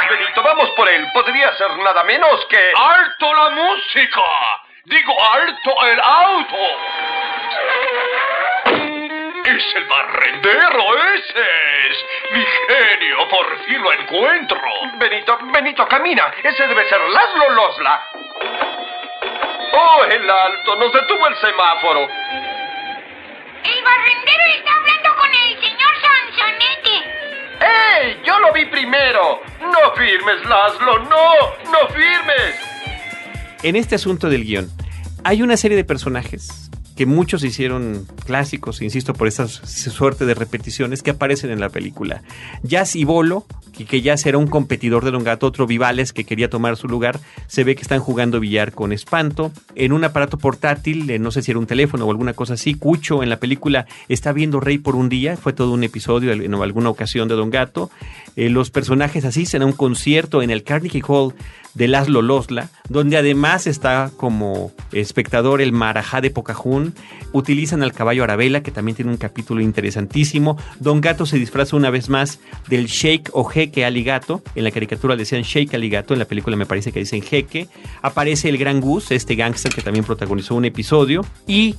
[0.08, 1.06] Benito, vamos por él.
[1.12, 2.72] Podría ser nada menos que...
[2.76, 4.20] ¡Alto la música!
[4.84, 6.56] Digo, alto el auto.
[9.44, 11.40] Es el barrendero, ese
[11.88, 12.06] es.
[12.32, 14.60] Mi genio, por fin lo encuentro.
[14.96, 16.34] Benito, Benito, camina.
[16.42, 18.08] Ese debe ser Laszlo Losla.
[19.72, 22.08] Oh, el alto, nos detuvo el semáforo.
[23.64, 25.03] El barrendero está hablando
[27.64, 28.20] ¡Ey!
[28.26, 29.40] Yo lo vi primero.
[29.60, 31.32] No firmes, Laszlo, no,
[31.72, 32.56] no firmes.
[33.62, 34.70] En este asunto del guion,
[35.24, 36.63] hay una serie de personajes
[36.96, 42.22] que muchos hicieron clásicos, insisto, por esta suerte de repeticiones que aparecen en la película.
[42.62, 46.24] Jazz y Bolo, que, que Jazz era un competidor de Don Gato, otro Vivales que
[46.24, 49.50] quería tomar su lugar, se ve que están jugando billar con espanto.
[49.74, 52.74] En un aparato portátil, eh, no sé si era un teléfono o alguna cosa así,
[52.74, 56.54] Cucho en la película está viendo Rey por un día, fue todo un episodio en
[56.54, 57.90] alguna ocasión de Don Gato.
[58.36, 61.34] Eh, los personajes asisten a un concierto en el Carnegie Hall
[61.74, 66.94] de Laszlo Losla, donde además está como espectador el Marajá de Pocahún.
[67.32, 70.56] Utilizan al caballo Arabella, que también tiene un capítulo interesantísimo.
[70.78, 74.42] Don Gato se disfraza una vez más del Sheikh o Jeque Aligato.
[74.54, 77.68] En la caricatura decían Sheikh Aligato, en la película me parece que dicen Jeque.
[78.02, 81.24] Aparece el Gran Gus, este gángster que también protagonizó un episodio.
[81.46, 81.74] Y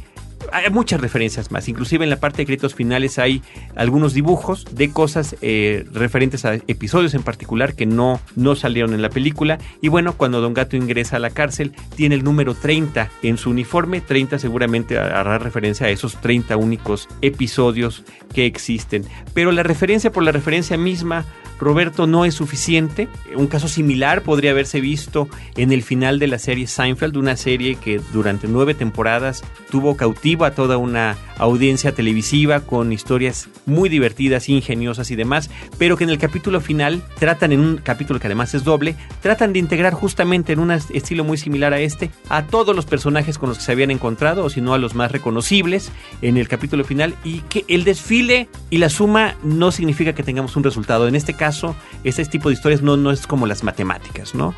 [0.51, 1.67] hay muchas referencias más.
[1.67, 3.41] Inclusive en la parte de créditos finales hay
[3.75, 9.01] algunos dibujos de cosas eh, referentes a episodios en particular que no, no salieron en
[9.01, 9.57] la película.
[9.81, 13.49] Y bueno, cuando Don Gato ingresa a la cárcel, tiene el número 30 en su
[13.49, 14.01] uniforme.
[14.01, 18.03] 30 seguramente hará referencia a esos 30 únicos episodios
[18.33, 19.05] que existen.
[19.33, 21.25] Pero la referencia por la referencia misma
[21.59, 23.07] Roberto no es suficiente.
[23.35, 27.75] Un caso similar podría haberse visto en el final de la serie Seinfeld, una serie
[27.75, 29.95] que durante nueve temporadas tuvo
[30.43, 36.09] a toda una audiencia televisiva con historias muy divertidas, ingeniosas y demás, pero que en
[36.09, 40.53] el capítulo final tratan, en un capítulo que además es doble, tratan de integrar justamente
[40.53, 43.71] en un estilo muy similar a este a todos los personajes con los que se
[43.71, 47.65] habían encontrado, o si no a los más reconocibles en el capítulo final, y que
[47.67, 51.07] el desfile y la suma no significa que tengamos un resultado.
[51.07, 54.55] En este caso, este tipo de historias no, no es como las matemáticas, ¿no?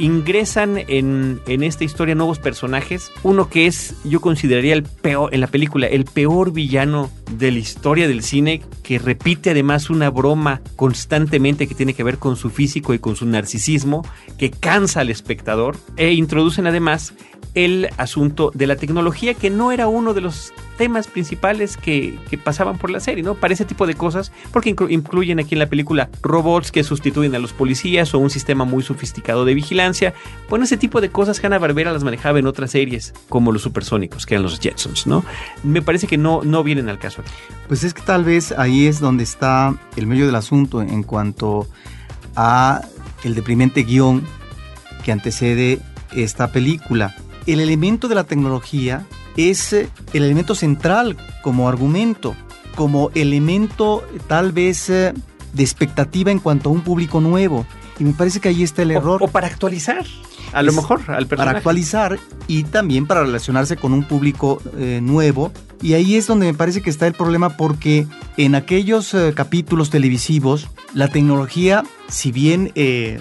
[0.00, 3.12] Ingresan en, en, esta historia nuevos personajes.
[3.22, 7.58] Uno que es, yo consideraría el peor, en la película, el peor villano de la
[7.58, 12.50] historia del cine, que repite además una broma constantemente que tiene que ver con su
[12.50, 14.04] físico y con su narcisismo,
[14.38, 17.14] que cansa al espectador, e introducen además
[17.54, 22.38] el asunto de la tecnología, que no era uno de los temas principales que, que,
[22.38, 23.34] pasaban por la serie, ¿no?
[23.34, 27.38] Para ese tipo de cosas, porque incluyen aquí en la película robots que sustituyen a
[27.38, 30.14] los policías o un sistema muy sofisticado de vigilancia.
[30.48, 34.24] Bueno, ese tipo de cosas Hanna Barbera las manejaba en otras series, como los supersónicos,
[34.24, 35.24] que eran los Jetsons, ¿no?
[35.62, 37.32] Me parece que no, no vienen al caso aquí.
[37.68, 41.68] Pues es que tal vez ahí es donde está el medio del asunto en cuanto
[42.36, 42.82] a
[43.24, 44.24] el deprimente guion
[45.04, 45.80] que antecede
[46.12, 47.14] esta película.
[47.50, 49.04] El elemento de la tecnología
[49.36, 52.36] es eh, el elemento central como argumento,
[52.76, 55.12] como elemento tal vez eh,
[55.52, 57.66] de expectativa en cuanto a un público nuevo.
[57.98, 59.20] Y me parece que ahí está el error.
[59.20, 60.06] O, para actualizar,
[60.52, 61.36] a lo mejor, al personaje.
[61.36, 65.50] Para actualizar y también para relacionarse con un público eh, nuevo.
[65.82, 70.68] Y ahí es donde me parece que está el problema porque en aquellos capítulos televisivos
[70.94, 72.70] la tecnología, si bien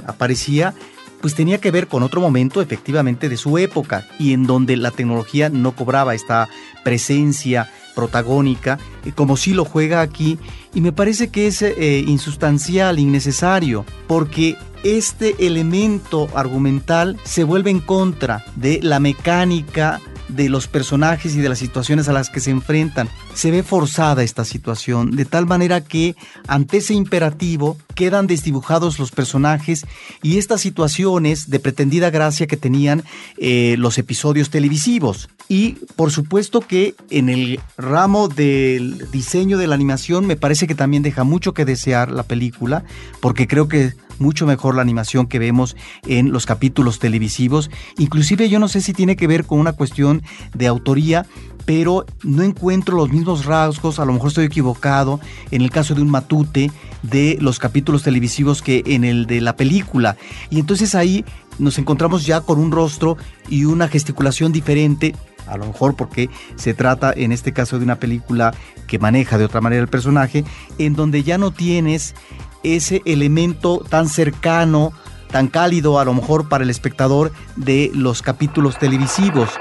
[0.05, 0.75] aparecía,
[1.21, 4.91] pues tenía que ver con otro momento efectivamente de su época y en donde la
[4.91, 6.49] tecnología no cobraba esta
[6.83, 10.37] presencia protagónica eh, como si lo juega aquí
[10.73, 17.79] y me parece que es eh, insustancial, innecesario, porque este elemento argumental se vuelve en
[17.79, 22.51] contra de la mecánica de los personajes y de las situaciones a las que se
[22.51, 23.09] enfrentan.
[23.33, 26.15] Se ve forzada esta situación, de tal manera que
[26.47, 29.85] ante ese imperativo quedan desdibujados los personajes
[30.23, 33.03] y estas situaciones de pretendida gracia que tenían
[33.37, 35.29] eh, los episodios televisivos.
[35.47, 40.75] Y por supuesto que en el ramo del diseño de la animación me parece que
[40.75, 42.83] también deja mucho que desear la película,
[43.19, 45.75] porque creo que mucho mejor la animación que vemos
[46.07, 47.69] en los capítulos televisivos.
[47.97, 50.21] Inclusive yo no sé si tiene que ver con una cuestión
[50.53, 51.25] de autoría,
[51.65, 55.19] pero no encuentro los mismos rasgos, a lo mejor estoy equivocado,
[55.51, 56.71] en el caso de un matute
[57.03, 60.17] de los capítulos televisivos que en el de la película.
[60.49, 61.23] Y entonces ahí
[61.59, 63.17] nos encontramos ya con un rostro
[63.49, 67.99] y una gesticulación diferente, a lo mejor porque se trata en este caso de una
[67.99, 68.53] película
[68.87, 70.43] que maneja de otra manera el personaje,
[70.77, 72.15] en donde ya no tienes
[72.63, 74.91] ese elemento tan cercano,
[75.31, 79.59] tan cálido a lo mejor para el espectador de los capítulos televisivos.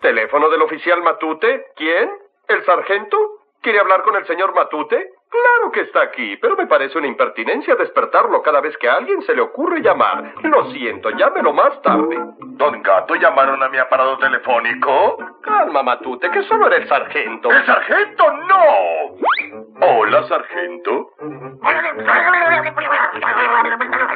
[0.00, 1.66] ¿Teléfono del oficial Matute?
[1.76, 2.10] ¿Quién?
[2.48, 3.16] ¿El sargento?
[3.62, 5.10] ¿Quiere hablar con el señor Matute?
[5.34, 9.20] Claro que está aquí, pero me parece una impertinencia despertarlo cada vez que a alguien
[9.22, 10.32] se le ocurre llamar.
[10.44, 12.16] Lo siento, llámelo más tarde.
[12.38, 15.18] Don Gato, ¿llamaron a mi aparato telefónico?
[15.42, 17.50] Calma, Matute, que solo era el sargento.
[17.50, 19.84] ¡El sargento no!
[19.84, 21.10] Hola, sargento.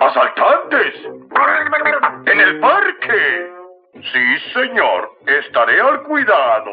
[0.00, 1.04] ¡Asaltantes!
[2.26, 3.57] ¡En el parque!
[4.12, 5.10] Sí, señor.
[5.26, 6.70] Estaré al cuidado.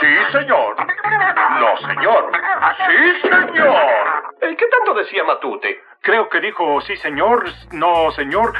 [0.00, 0.76] Sí, señor.
[1.60, 2.32] No, señor.
[2.86, 4.24] Sí, señor.
[4.40, 5.78] ¿Qué tanto decía Matute?
[6.00, 8.52] Creo que dijo sí, señor, no, señor.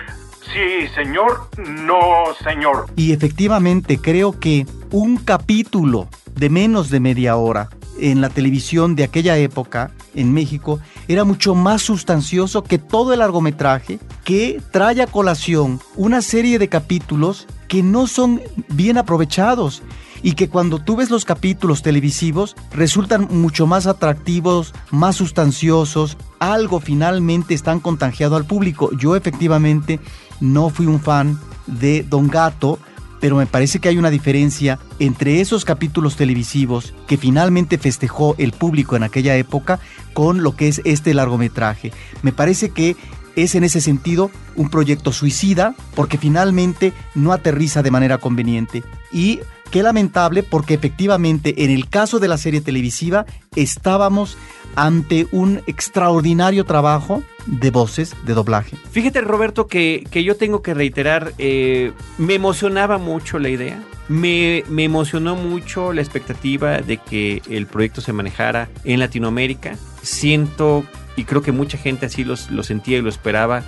[0.52, 2.86] Sí, señor, no, señor.
[2.96, 9.04] Y efectivamente creo que un capítulo de menos de media hora en la televisión de
[9.04, 15.06] aquella época en México era mucho más sustancioso que todo el largometraje que trae a
[15.06, 19.82] colación una serie de capítulos que no son bien aprovechados
[20.22, 26.80] y que cuando tú ves los capítulos televisivos resultan mucho más atractivos, más sustanciosos, algo
[26.80, 28.90] finalmente están contagiado al público.
[28.96, 30.00] Yo efectivamente
[30.40, 32.78] no fui un fan de Don Gato,
[33.20, 38.52] pero me parece que hay una diferencia entre esos capítulos televisivos que finalmente festejó el
[38.52, 39.78] público en aquella época
[40.14, 41.92] con lo que es este largometraje.
[42.22, 42.96] Me parece que
[43.36, 49.40] es en ese sentido un proyecto suicida porque finalmente no aterriza de manera conveniente y
[49.70, 54.36] qué lamentable porque efectivamente en el caso de la serie televisiva estábamos
[54.76, 58.76] ante un extraordinario trabajo de voces, de doblaje.
[58.90, 63.82] Fíjate, Roberto, que, que yo tengo que reiterar, eh, me emocionaba mucho la idea.
[64.08, 69.76] Me, me emocionó mucho la expectativa de que el proyecto se manejara en Latinoamérica.
[70.02, 70.84] Siento,
[71.16, 73.62] y creo que mucha gente así los- lo sentía y lo esperaba,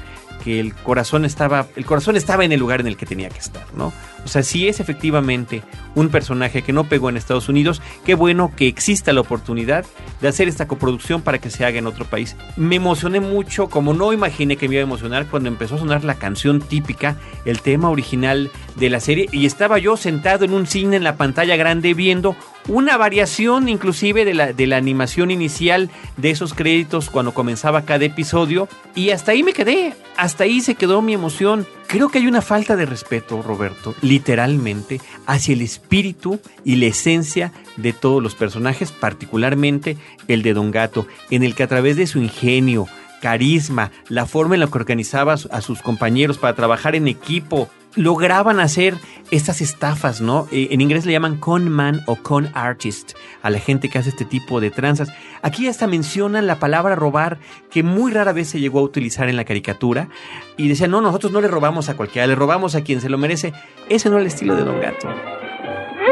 [0.45, 3.39] que el corazón estaba el corazón estaba en el lugar en el que tenía que
[3.39, 3.91] estar, ¿no?
[4.25, 5.63] O sea, si es efectivamente
[5.95, 9.87] un personaje que no pegó en Estados Unidos, qué bueno que exista la oportunidad
[10.21, 12.37] de hacer esta coproducción para que se haga en otro país.
[12.57, 16.05] Me emocioné mucho, como no imaginé que me iba a emocionar cuando empezó a sonar
[16.05, 20.67] la canción típica, el tema original de la serie y estaba yo sentado en un
[20.67, 22.37] cine en la pantalla grande viendo
[22.69, 28.05] una variación inclusive de la, de la animación inicial de esos créditos cuando comenzaba cada
[28.05, 31.67] episodio y hasta ahí me quedé, hasta ahí se quedó mi emoción.
[31.87, 37.53] Creo que hay una falta de respeto, Roberto, literalmente, hacia el espíritu y la esencia
[37.77, 42.07] de todos los personajes, particularmente el de Don Gato, en el que a través de
[42.09, 42.89] su ingenio,
[43.23, 47.07] carisma, la forma en la que organizaba a su- a sus compañeros para trabajar en
[47.09, 48.95] equipo, lograban hacer
[49.31, 50.47] estas estafas, ¿no?
[50.53, 54.11] Eh, en inglés le llaman con man o con artist a la gente que hace
[54.11, 55.13] este tipo de tranzas.
[55.43, 57.39] Aquí hasta mencionan la palabra robar,
[57.71, 60.09] que muy rara vez se llegó a utilizar en la caricatura,
[60.57, 63.19] y decían, no, nosotros no le robamos a cualquiera, le robamos a quien se lo
[63.19, 63.53] merece.
[63.89, 65.09] Ese no es el estilo de Don Gato.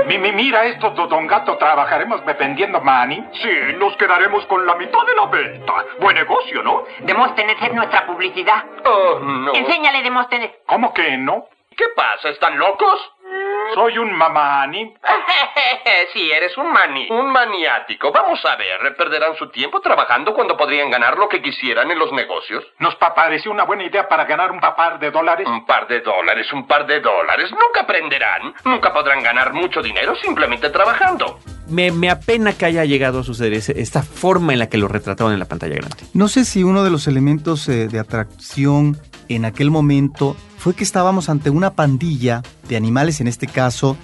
[0.08, 3.24] Mi, mi- mira esto, do- don Gato, ¿trabajaremos vendiendo mani?
[3.42, 5.72] Sí, nos quedaremos con la mitad de la venta.
[6.00, 6.82] Buen negocio, ¿no?
[7.06, 8.64] Demóstenes es nuestra publicidad.
[8.84, 9.54] Oh, no.
[9.54, 10.50] Enséñale, Demóstenes.
[10.66, 11.46] ¿Cómo que no?
[11.76, 12.28] ¿Qué pasa?
[12.30, 12.98] ¿Están locos?
[13.74, 14.94] Soy un mamani.
[16.12, 17.08] sí, eres un mani.
[17.10, 18.12] Un maniático.
[18.12, 22.12] Vamos a ver, perderán su tiempo trabajando cuando podrían ganar lo que quisieran en los
[22.12, 22.64] negocios.
[22.78, 25.46] Nos pa- pareció una buena idea para ganar un par de dólares.
[25.48, 27.50] Un par de dólares, un par de dólares.
[27.50, 28.54] Nunca aprenderán.
[28.64, 31.40] Nunca podrán ganar mucho dinero simplemente trabajando.
[31.68, 34.86] Me, me apena que haya llegado a suceder ese- esta forma en la que lo
[34.86, 35.96] retrataron en la pantalla grande.
[36.12, 38.96] No sé si uno de los elementos eh, de atracción
[39.28, 43.98] en aquel momento fue que estábamos ante una pandilla de animales, en este caso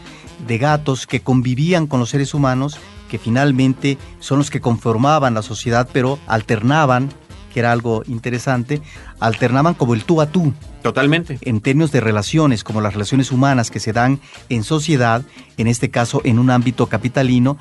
[0.47, 2.77] de gatos, que convivían con los seres humanos,
[3.09, 7.09] que finalmente son los que conformaban la sociedad, pero alternaban,
[7.55, 8.83] que era algo interesante,
[9.21, 10.53] alternaban como el tú a tú.
[10.83, 11.39] Totalmente.
[11.41, 14.21] En términos de relaciones, como las relaciones humanas que se dan
[14.51, 15.23] en sociedad,
[15.57, 17.57] en este caso en un ámbito capitalino,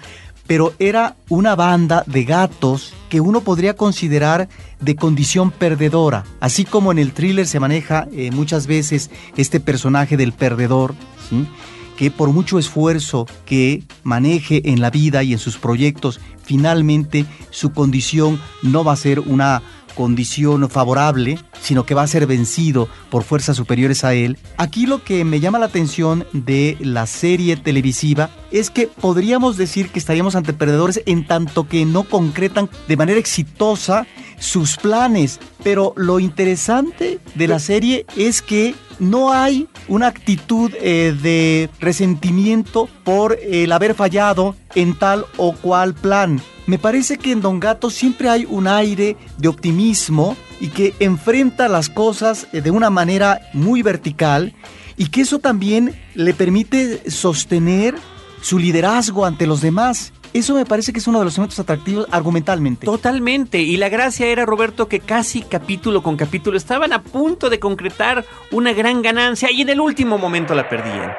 [0.50, 6.92] pero era una banda de gatos que uno podría considerar de condición perdedora, así como
[6.92, 10.96] en el thriller se maneja eh, muchas veces este personaje del perdedor,
[11.98, 17.72] que por mucho esfuerzo que maneje en la vida y en sus proyectos, finalmente su
[17.72, 19.62] condición no va a ser una
[20.00, 24.38] condición favorable, sino que va a ser vencido por fuerzas superiores a él.
[24.56, 29.90] Aquí lo que me llama la atención de la serie televisiva es que podríamos decir
[29.90, 34.08] que estaríamos ante perdedores en tanto que no concretan de manera exitosa
[34.40, 35.40] sus planes.
[35.64, 42.90] Pero lo interesante de la serie es que no hay una actitud eh, de resentimiento
[43.04, 46.42] por el haber fallado en tal o cual plan.
[46.68, 51.68] Me parece que en Don Gato siempre hay un aire de optimismo y que enfrenta
[51.68, 54.54] las cosas eh, de una manera muy vertical
[54.98, 57.96] y que eso también le permite sostener
[58.42, 60.14] su liderazgo ante los demás.
[60.34, 62.86] Eso me parece que es uno de los elementos atractivos argumentalmente.
[62.86, 63.58] Totalmente.
[63.58, 68.24] Y la gracia era, Roberto, que casi capítulo con capítulo estaban a punto de concretar
[68.52, 71.16] una gran ganancia y en el último momento la perdían.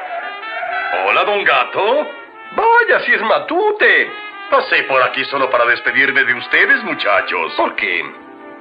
[1.07, 2.07] Hola, don Gato.
[2.57, 4.11] Vaya, si es Matute.
[4.51, 7.53] Pasé por aquí solo para despedirme de ustedes, muchachos.
[7.57, 8.03] ¿Por qué?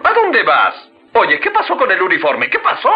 [0.03, 0.75] ¿A dónde vas?
[1.13, 2.49] Oye, ¿qué pasó con el uniforme?
[2.49, 2.91] ¿Qué pasó?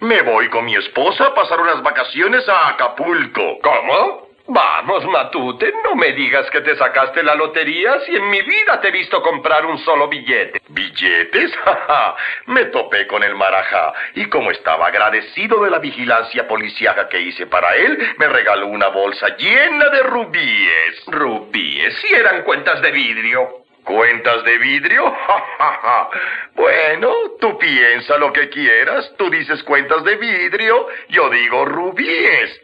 [0.00, 3.58] Me voy con mi esposa a pasar unas vacaciones a Acapulco.
[3.62, 4.25] ¿Cómo?
[4.48, 8.88] Vamos, Matute, no me digas que te sacaste la lotería si en mi vida te
[8.88, 10.62] he visto comprar un solo billete.
[10.68, 11.56] ¿Billetes?
[11.64, 12.14] Jaja,
[12.46, 17.46] me topé con el marajá y como estaba agradecido de la vigilancia policíaca que hice
[17.48, 21.04] para él, me regaló una bolsa llena de rubíes.
[21.08, 23.48] Rubíes, si eran cuentas de vidrio.
[23.82, 25.04] ¿Cuentas de vidrio?
[25.26, 26.08] Ja, ja, ja.
[26.54, 29.12] Bueno, tú piensa lo que quieras.
[29.16, 32.60] Tú dices cuentas de vidrio, yo digo rubíes.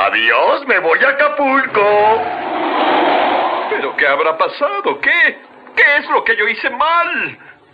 [0.00, 2.22] Adiós, me voy a Acapulco.
[3.68, 4.98] ¿Pero qué habrá pasado?
[4.98, 5.38] ¿Qué?
[5.76, 7.08] ¿Qué es lo que yo hice mal?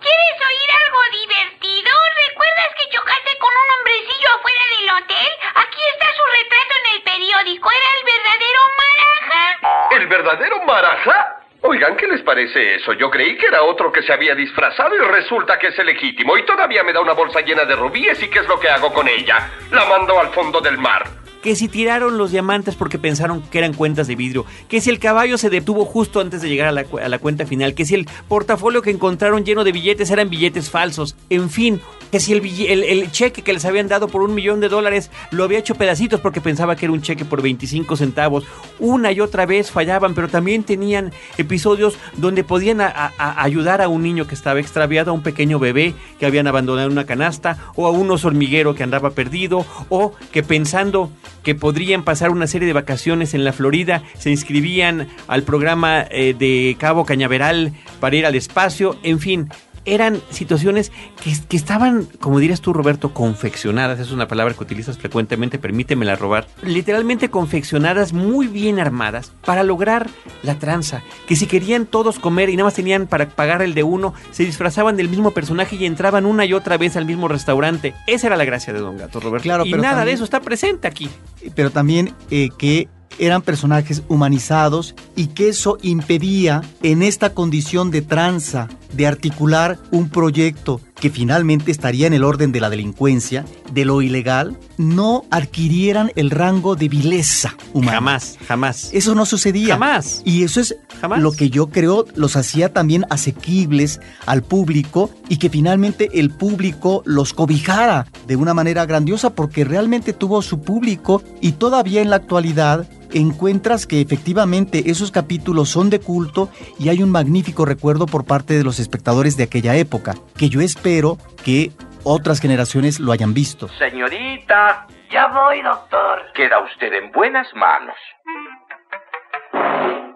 [0.01, 1.92] ¿Quieres oír algo divertido?
[2.28, 5.28] ¿Recuerdas que chocaste con un hombrecillo afuera del hotel?
[5.55, 7.70] Aquí está su retrato en el periódico.
[7.70, 9.96] Era el verdadero Maraja.
[9.96, 11.36] ¿El verdadero Maraja?
[11.62, 12.92] Oigan, ¿qué les parece eso?
[12.94, 16.36] Yo creí que era otro que se había disfrazado y resulta que es el legítimo
[16.36, 18.92] y todavía me da una bolsa llena de rubíes y ¿qué es lo que hago
[18.92, 19.48] con ella?
[19.70, 21.05] La mando al fondo del mar.
[21.47, 24.99] Que si tiraron los diamantes porque pensaron que eran cuentas de vidrio, que si el
[24.99, 27.94] caballo se detuvo justo antes de llegar a la, a la cuenta final, que si
[27.94, 31.80] el portafolio que encontraron lleno de billetes eran billetes falsos, en fin,
[32.16, 35.44] que si el, el, cheque que les habían dado por un millón de dólares lo
[35.44, 38.46] había hecho pedacitos porque pensaba que era un cheque por 25 centavos,
[38.78, 42.80] una y otra vez fallaban, pero también tenían episodios donde podían
[43.18, 46.92] ayudar a un niño que estaba extraviado, a un pequeño bebé que habían abandonado en
[46.92, 51.10] una canasta, o a un oso hormiguero que andaba perdido, o que pensando
[51.42, 56.34] que podrían pasar una serie de vacaciones en la Florida, se inscribían al programa eh,
[56.36, 59.50] de Cabo Cañaveral para ir al espacio, en fin.
[59.87, 64.01] Eran situaciones que, que estaban, como dirías tú, Roberto, confeccionadas.
[64.01, 66.47] Es una palabra que utilizas frecuentemente, permítemela robar.
[66.62, 70.09] Literalmente confeccionadas, muy bien armadas, para lograr
[70.43, 71.03] la tranza.
[71.26, 74.45] Que si querían todos comer y nada más tenían para pagar el de uno, se
[74.45, 77.95] disfrazaban del mismo personaje y entraban una y otra vez al mismo restaurante.
[78.07, 79.45] Esa era la gracia de Don Gato, Roberto.
[79.45, 81.09] Claro, y pero nada de eso está presente aquí.
[81.55, 88.02] pero también eh, que eran personajes humanizados y que eso impedía en esta condición de
[88.02, 93.84] tranza de articular un proyecto que finalmente estaría en el orden de la delincuencia, de
[93.84, 97.97] lo ilegal, no adquirieran el rango de vileza humana.
[97.97, 98.90] Jamás, jamás.
[98.92, 99.74] Eso no sucedía.
[99.74, 100.22] Jamás.
[100.24, 101.20] Y eso es Jamás.
[101.20, 107.03] lo que yo creo los hacía también asequibles al público y que finalmente el público
[107.05, 112.16] los cobijara de una manera grandiosa porque realmente tuvo su público y todavía en la
[112.16, 112.88] actualidad
[113.18, 116.48] encuentras que efectivamente esos capítulos son de culto
[116.78, 120.60] y hay un magnífico recuerdo por parte de los espectadores de aquella época, que yo
[120.60, 121.70] espero que
[122.04, 123.68] otras generaciones lo hayan visto.
[123.78, 126.22] Señorita, Ya voy, doctor.
[126.34, 127.96] queda usted en buenas manos.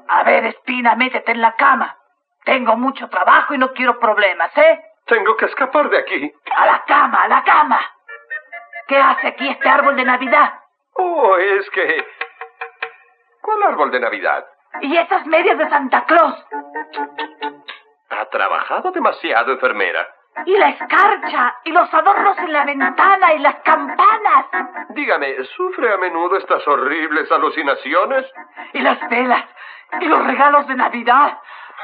[0.08, 1.96] A ver, Espina, métete en la cama.
[2.44, 4.80] Tengo mucho trabajo y no quiero problemas, ¿eh?
[5.06, 6.32] Tengo que escapar de aquí.
[6.56, 7.80] A la cama, a la cama.
[8.88, 10.52] ¿Qué hace aquí este árbol de Navidad?
[10.94, 12.04] Oh, es que...
[13.40, 14.46] ¿Cuál árbol de Navidad?
[14.80, 16.34] ¿Y esas medias de Santa Claus?
[18.10, 20.06] Ha trabajado demasiado, enfermera.
[20.46, 21.56] ¿Y la escarcha?
[21.64, 23.34] ¿Y los adornos en la ventana?
[23.34, 24.46] ¿Y las campanas?
[24.90, 28.26] Dígame, ¿sufre a menudo estas horribles alucinaciones?
[28.72, 29.44] ¿Y las velas?
[30.00, 31.38] ¿Y los regalos de Navidad?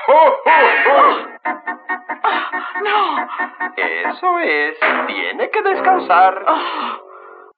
[0.09, 1.17] ¡Oh, oh, oh!
[2.83, 3.29] ¡No!
[3.77, 4.79] Eso es.
[5.07, 6.45] Tiene que descansar.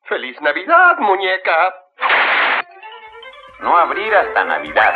[0.05, 1.74] ¡Feliz Navidad, muñeca!
[3.61, 4.94] No abrir hasta Navidad.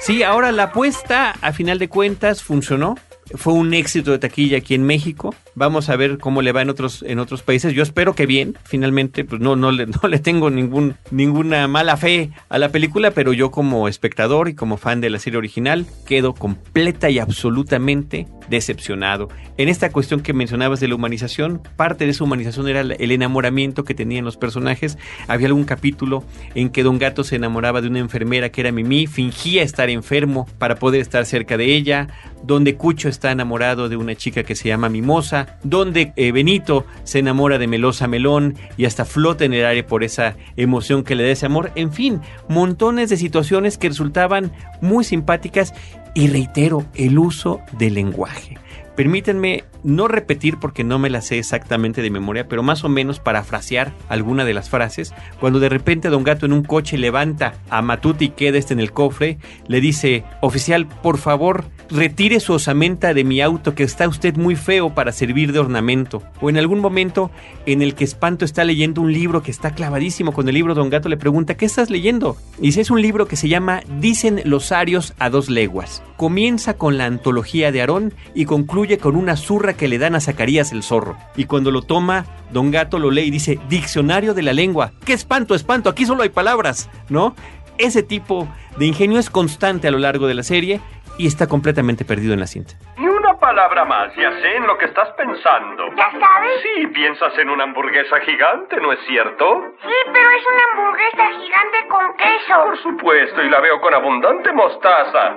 [0.00, 2.96] Sí, ahora la apuesta, a final de cuentas, funcionó.
[3.34, 5.34] Fue un éxito de taquilla aquí en México.
[5.54, 7.74] Vamos a ver cómo le va en otros, en otros países.
[7.74, 8.56] Yo espero que bien.
[8.64, 13.10] Finalmente, pues no, no, le, no le tengo ningún, ninguna mala fe a la película,
[13.10, 18.26] pero yo como espectador y como fan de la serie original quedo completa y absolutamente
[18.48, 19.28] decepcionado.
[19.56, 23.84] En esta cuestión que mencionabas de la humanización, parte de esa humanización era el enamoramiento
[23.84, 24.98] que tenían los personajes.
[25.26, 26.24] Había algún capítulo
[26.54, 30.46] en que Don Gato se enamoraba de una enfermera que era Mimi, fingía estar enfermo
[30.58, 32.08] para poder estar cerca de ella,
[32.42, 37.18] donde Cucho está enamorado de una chica que se llama Mimosa, donde eh, Benito se
[37.18, 41.24] enamora de Melosa Melón y hasta flota en el aire por esa emoción que le
[41.24, 41.72] da ese amor.
[41.74, 45.74] En fin, montones de situaciones que resultaban muy simpáticas
[46.14, 48.56] y reitero, el uso del lenguaje.
[48.94, 53.20] Permítanme no repetir porque no me la sé exactamente de memoria, pero más o menos
[53.20, 55.14] parafrasear alguna de las frases.
[55.38, 58.80] Cuando de repente Don Gato en un coche levanta a Matute y queda este en
[58.80, 59.38] el cofre,
[59.68, 64.56] le dice, oficial, por favor, retire su osamenta de mi auto que está usted muy
[64.56, 66.22] feo para servir de ornamento.
[66.40, 67.30] O en algún momento
[67.66, 70.90] en el que Espanto está leyendo un libro que está clavadísimo con el libro, Don
[70.90, 72.36] Gato le pregunta, ¿qué estás leyendo?
[72.58, 76.02] Y dice, es un libro que se llama Dicen los arios a dos leguas.
[76.16, 80.20] Comienza con la antología de Aarón y concluye con una zurra que le dan a
[80.20, 81.16] Zacarías el zorro.
[81.36, 84.92] Y cuando lo toma, Don Gato lo lee y dice, Diccionario de la lengua.
[85.04, 85.90] ¡Qué espanto, espanto!
[85.90, 87.34] Aquí solo hay palabras, ¿no?
[87.78, 90.80] Ese tipo de ingenio es constante a lo largo de la serie
[91.18, 92.74] y está completamente perdido en la cinta.
[92.96, 95.88] Ni una palabra más, ya sé en lo que estás pensando.
[95.94, 96.62] ¿Ya sabes?
[96.62, 99.74] Sí, piensas en una hamburguesa gigante, ¿no es cierto?
[99.82, 102.64] Sí, pero es una hamburguesa gigante con queso.
[102.64, 105.36] Por supuesto, y la veo con abundante mostaza.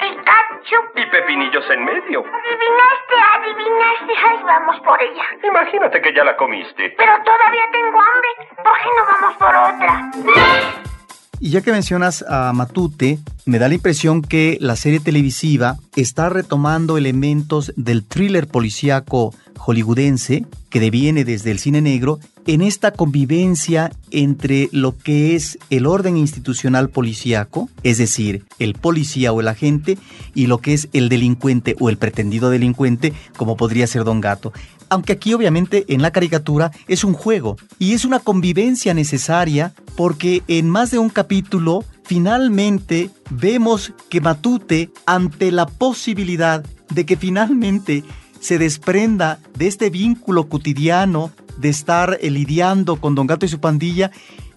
[0.00, 0.96] Y ketchup.
[0.96, 2.20] Y pepinillos en medio.
[2.20, 4.12] Adivinaste, adivinaste.
[4.28, 5.24] Ay, vamos por ella.
[5.44, 6.94] Imagínate que ya la comiste.
[6.96, 8.28] Pero todavía tengo hambre.
[8.56, 11.01] ¿Por qué no vamos por otra?
[11.44, 16.28] Y ya que mencionas a Matute, me da la impresión que la serie televisiva está
[16.28, 23.90] retomando elementos del thriller policíaco hollywoodense que deviene desde el cine negro en esta convivencia
[24.12, 29.98] entre lo que es el orden institucional policíaco, es decir, el policía o el agente,
[30.34, 34.52] y lo que es el delincuente o el pretendido delincuente, como podría ser Don Gato.
[34.92, 40.42] Aunque aquí obviamente en la caricatura es un juego y es una convivencia necesaria porque
[40.48, 48.04] en más de un capítulo finalmente vemos que Matute, ante la posibilidad de que finalmente
[48.38, 53.60] se desprenda de este vínculo cotidiano de estar eh, lidiando con Don Gato y su
[53.60, 54.10] pandilla,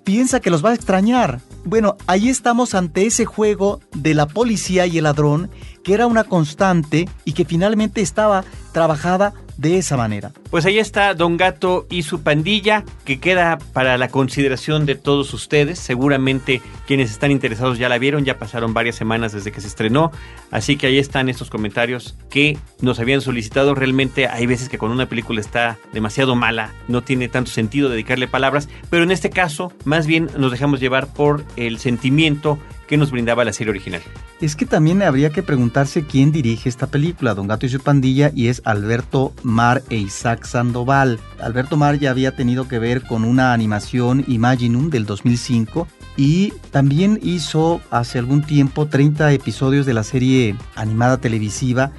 [0.04, 1.40] piensa que los va a extrañar.
[1.64, 5.50] Bueno, ahí estamos ante ese juego de la policía y el ladrón,
[5.82, 10.32] que era una constante y que finalmente estaba trabajada de esa manera.
[10.50, 15.34] Pues ahí está Don Gato y su pandilla, que queda para la consideración de todos
[15.34, 15.80] ustedes.
[15.80, 20.12] Seguramente quienes están interesados ya la vieron, ya pasaron varias semanas desde que se estrenó.
[20.52, 23.76] Así que ahí están estos comentarios que nos habían solicitado.
[23.76, 28.28] Realmente hay veces que cuando una película está demasiado mala, no tiene tanto sentido dedicarle
[28.28, 33.12] palabras, pero en este caso, más bien nos dejamos llevar por el sentimiento que nos
[33.12, 34.02] brindaba la serie original.
[34.42, 38.32] Es que también habría que preguntarse quién dirige esta película, Don Gato y su pandilla,
[38.34, 41.20] y es Alberto Mar e Isaac Sandoval.
[41.40, 47.20] Alberto Mar ya había tenido que ver con una animación Imaginum del 2005 y también
[47.22, 51.92] hizo hace algún tiempo 30 episodios de la serie animada televisiva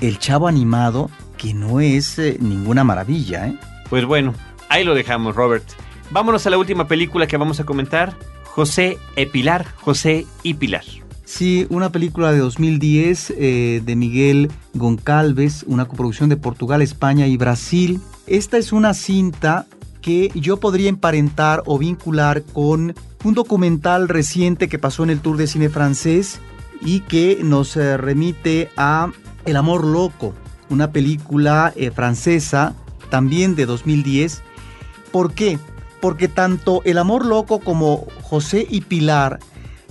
[0.00, 3.48] El Chavo Animado, que no es eh, ninguna maravilla.
[3.48, 3.54] ¿eh?
[3.88, 4.34] Pues bueno,
[4.68, 5.64] ahí lo dejamos, Robert.
[6.10, 8.16] Vámonos a la última película que vamos a comentar,
[8.54, 10.84] José e Pilar, José y Pilar.
[11.24, 17.36] Sí, una película de 2010 eh, de Miguel Goncalves, una coproducción de Portugal, España y
[17.36, 18.00] Brasil.
[18.26, 19.66] Esta es una cinta
[20.02, 25.36] que yo podría emparentar o vincular con un documental reciente que pasó en el Tour
[25.36, 26.40] de Cine francés
[26.80, 29.12] y que nos eh, remite a
[29.44, 30.34] El Amor Loco,
[30.68, 32.74] una película eh, francesa
[33.08, 34.42] también de 2010.
[35.12, 35.58] ¿Por qué?
[36.00, 39.38] Porque tanto El Amor Loco como José y Pilar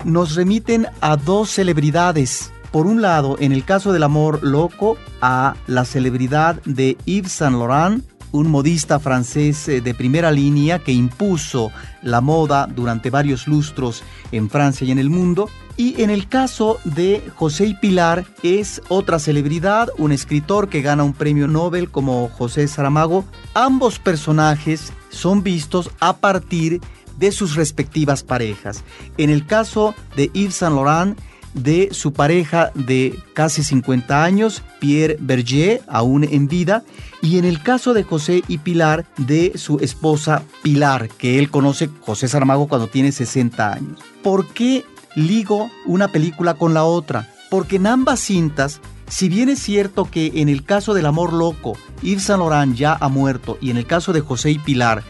[0.05, 2.51] nos remiten a dos celebridades.
[2.71, 7.55] Por un lado, en el caso del amor loco, a la celebridad de Yves Saint
[7.55, 11.71] Laurent, un modista francés eh, de primera línea que impuso
[12.03, 15.49] la moda durante varios lustros en Francia y en el mundo.
[15.77, 21.03] Y en el caso de José y Pilar es otra celebridad, un escritor que gana
[21.03, 23.25] un premio Nobel como José Saramago.
[23.53, 26.81] Ambos personajes son vistos a partir
[27.17, 28.83] de sus respectivas parejas.
[29.17, 31.19] En el caso de Yves Saint Laurent,
[31.53, 36.83] de su pareja de casi 50 años, Pierre Berger, aún en vida,
[37.21, 41.89] y en el caso de José y Pilar, de su esposa Pilar, que él conoce
[42.01, 43.99] José Saramago cuando tiene 60 años.
[44.23, 44.85] ¿Por qué
[45.15, 47.33] ligo una película con la otra?
[47.49, 48.79] Porque en ambas cintas
[49.09, 53.09] si bien es cierto que en el caso del amor loco, Yves Saint ya ha
[53.09, 55.03] muerto y en el caso de José y Pilar,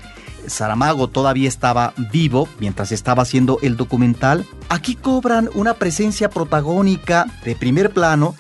[0.47, 7.55] Saramago todavía estaba vivo mientras estaba haciendo el documental, aquí cobran una presencia protagónica de
[7.55, 8.35] primer plano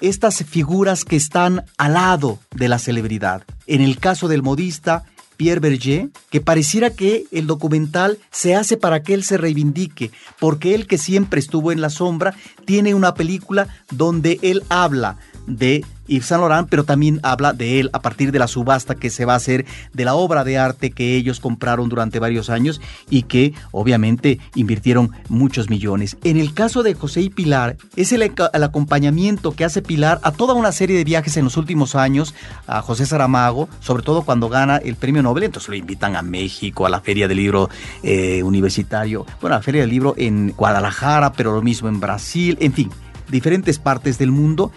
[0.00, 3.44] estas figuras que están al lado de la celebridad.
[3.66, 5.04] En el caso del modista,
[5.36, 10.74] Pierre Berger, que pareciera que el documental se hace para que él se reivindique, porque
[10.74, 16.26] él que siempre estuvo en la sombra, tiene una película donde él habla de Yves
[16.26, 19.34] Saint Laurent, pero también habla de él a partir de la subasta que se va
[19.34, 23.54] a hacer de la obra de arte que ellos compraron durante varios años y que
[23.70, 26.16] obviamente invirtieron muchos millones.
[26.24, 30.32] En el caso de José y Pilar, es el, el acompañamiento que hace Pilar a
[30.32, 32.34] toda una serie de viajes en los últimos años,
[32.66, 36.86] a José Saramago, sobre todo cuando gana el premio Nobel, entonces lo invitan a México,
[36.86, 37.70] a la Feria del Libro
[38.02, 42.56] eh, Universitario, bueno, a la Feria del Libro en Guadalajara, pero lo mismo en Brasil,
[42.60, 42.90] en fin,
[43.30, 44.72] diferentes partes del mundo.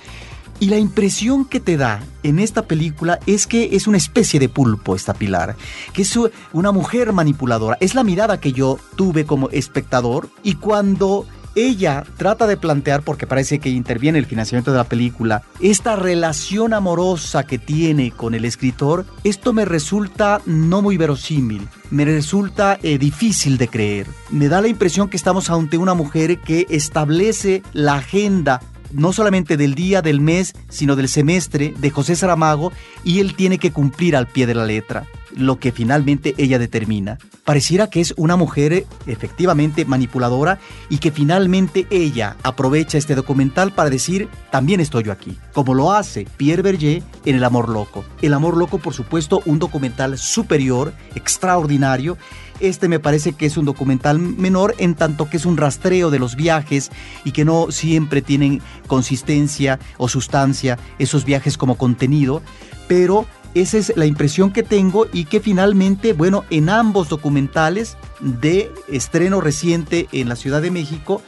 [0.59, 4.49] Y la impresión que te da en esta película es que es una especie de
[4.49, 5.55] pulpo esta Pilar,
[5.93, 6.17] que es
[6.53, 7.77] una mujer manipuladora.
[7.81, 11.25] Es la mirada que yo tuve como espectador y cuando
[11.55, 16.73] ella trata de plantear, porque parece que interviene el financiamiento de la película, esta relación
[16.73, 22.97] amorosa que tiene con el escritor, esto me resulta no muy verosímil, me resulta eh,
[22.97, 24.07] difícil de creer.
[24.29, 28.61] Me da la impresión que estamos ante una mujer que establece la agenda
[28.95, 32.71] no solamente del día, del mes, sino del semestre de José Saramago
[33.03, 35.05] y él tiene que cumplir al pie de la letra
[35.35, 37.17] lo que finalmente ella determina.
[37.43, 40.59] Pareciera que es una mujer efectivamente manipuladora
[40.89, 45.93] y que finalmente ella aprovecha este documental para decir, también estoy yo aquí, como lo
[45.93, 48.03] hace Pierre Berger en El Amor Loco.
[48.21, 52.17] El Amor Loco, por supuesto, un documental superior, extraordinario,
[52.59, 56.19] este me parece que es un documental menor en tanto que es un rastreo de
[56.19, 56.89] los viajes
[57.25, 62.41] y que no siempre tienen consistencia o sustancia esos viajes como contenido,
[62.87, 63.25] pero
[63.55, 69.39] esa es la impresión que tengo y que finalmente, bueno, en ambos documentales de estreno
[69.39, 71.21] reciente en la Ciudad de México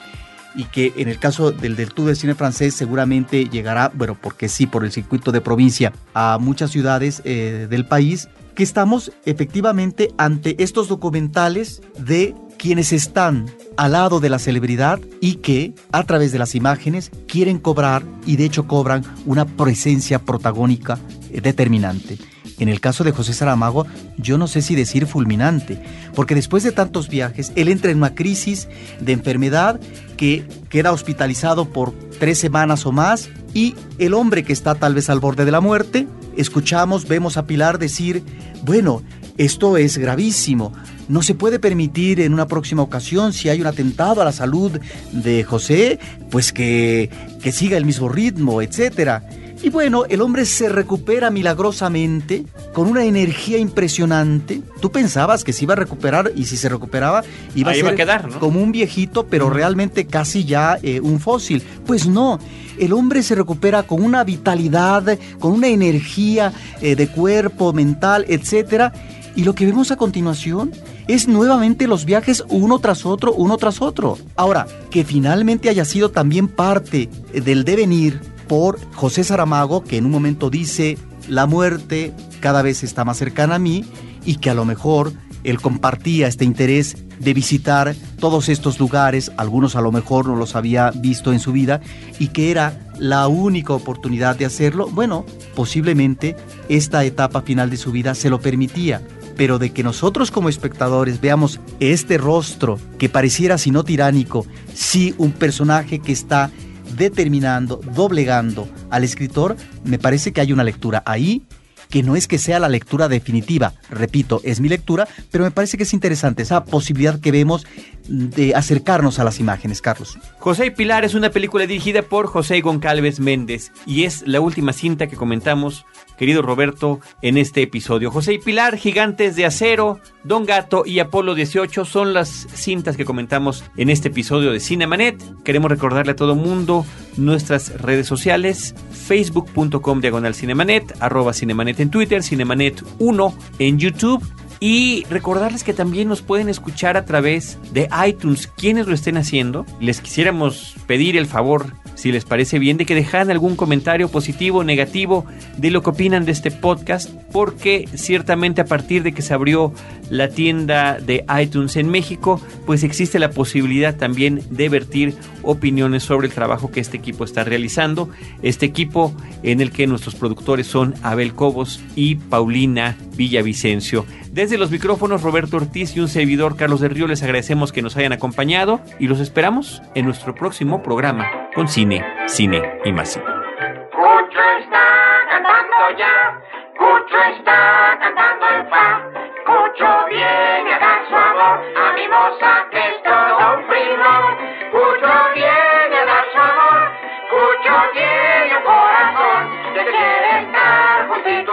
[0.53, 4.49] y que en el caso del del Tour de Cine francés seguramente llegará, bueno, porque
[4.49, 10.11] sí, por el circuito de provincia a muchas ciudades eh, del país, que estamos efectivamente
[10.17, 13.45] ante estos documentales de quienes están
[13.77, 18.35] al lado de la celebridad y que a través de las imágenes quieren cobrar y
[18.35, 20.97] de hecho cobran una presencia protagónica
[21.29, 22.17] determinante.
[22.59, 23.85] En el caso de José Saramago,
[24.17, 25.79] yo no sé si decir fulminante,
[26.15, 28.67] porque después de tantos viajes, él entra en una crisis
[28.99, 29.79] de enfermedad
[30.17, 35.09] que queda hospitalizado por tres semanas o más y el hombre que está tal vez
[35.09, 38.23] al borde de la muerte, escuchamos, vemos a Pilar decir,
[38.63, 39.03] bueno,
[39.37, 40.73] esto es gravísimo,
[41.09, 44.79] no se puede permitir en una próxima ocasión, si hay un atentado a la salud
[45.11, 45.99] de José,
[46.31, 47.11] pues que,
[47.41, 49.23] que siga el mismo ritmo, etcétera.
[49.63, 54.61] Y bueno, el hombre se recupera milagrosamente, con una energía impresionante.
[54.79, 57.23] Tú pensabas que se iba a recuperar y si se recuperaba
[57.55, 58.39] iba Ahí a iba ser a quedar, ¿no?
[58.39, 61.63] como un viejito, pero realmente casi ya eh, un fósil.
[61.85, 62.39] Pues no,
[62.77, 68.93] el hombre se recupera con una vitalidad, con una energía eh, de cuerpo, mental, etcétera.
[69.35, 70.71] Y lo que vemos a continuación
[71.07, 74.17] es nuevamente los viajes uno tras otro, uno tras otro.
[74.35, 80.05] Ahora, que finalmente haya sido también parte eh, del devenir por José Saramago, que en
[80.05, 83.85] un momento dice, la muerte cada vez está más cercana a mí
[84.25, 89.75] y que a lo mejor él compartía este interés de visitar todos estos lugares, algunos
[89.75, 91.81] a lo mejor no los había visto en su vida
[92.19, 95.25] y que era la única oportunidad de hacerlo, bueno,
[95.55, 96.35] posiblemente
[96.69, 99.01] esta etapa final de su vida se lo permitía,
[99.35, 105.13] pero de que nosotros como espectadores veamos este rostro que pareciera si no tiránico, sí
[105.17, 106.51] un personaje que está
[106.97, 111.43] determinando, doblegando al escritor, me parece que hay una lectura ahí
[111.89, 115.77] que no es que sea la lectura definitiva, repito, es mi lectura, pero me parece
[115.77, 117.65] que es interesante esa posibilidad que vemos
[118.07, 120.17] de acercarnos a las imágenes, Carlos.
[120.39, 124.73] José y Pilar es una película dirigida por José Goncalves Méndez y es la última
[124.73, 125.85] cinta que comentamos,
[126.17, 128.11] querido Roberto, en este episodio.
[128.11, 133.05] José y Pilar, Gigantes de Acero, Don Gato y Apolo 18 son las cintas que
[133.05, 135.23] comentamos en este episodio de Cinemanet.
[135.43, 142.23] Queremos recordarle a todo mundo nuestras redes sociales, facebook.com diagonal cinemanet, arroba cinemanet en Twitter,
[142.23, 144.23] cinemanet 1 en YouTube
[144.59, 148.47] y recordarles que también nos pueden escuchar a través de iTunes.
[148.47, 152.95] Quienes lo estén haciendo, les quisiéramos pedir el favor, si les parece bien, de que
[152.95, 155.25] dejaran algún comentario positivo o negativo
[155.57, 159.73] de lo que opinan de este podcast, porque ciertamente a partir de que se abrió
[160.09, 166.27] la tienda de iTunes en México, pues existe la posibilidad también de vertir opiniones sobre
[166.27, 168.09] el trabajo que este equipo está realizando.
[168.41, 174.05] Este equipo en el que nuestros productores son Abel Cobos y Paulina Villavicencio.
[174.37, 177.97] Desde los micrófonos Roberto Ortiz y un servidor Carlos del Río les agradecemos que nos
[177.97, 183.25] hayan acompañado y los esperamos en nuestro próximo programa con cine, cine y más cine.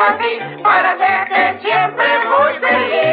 [0.06, 0.32] A ti
[0.62, 3.04] para hacerte siempre muy feliz.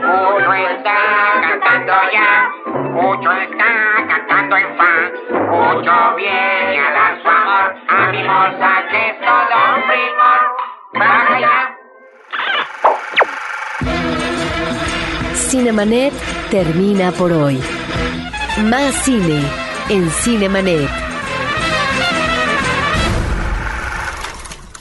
[0.00, 0.98] Cucho está
[1.42, 2.32] cantando ya,
[2.94, 3.72] Cucho está
[4.08, 4.94] cantando en fa.
[5.50, 10.40] Cucho viene a dar su amor a mi moza que es todo un primor.
[10.94, 11.56] Vaya.
[15.34, 16.14] Cinemanet
[16.50, 17.60] termina por hoy.
[18.70, 19.42] Más cine
[19.90, 21.06] en Cinemanet.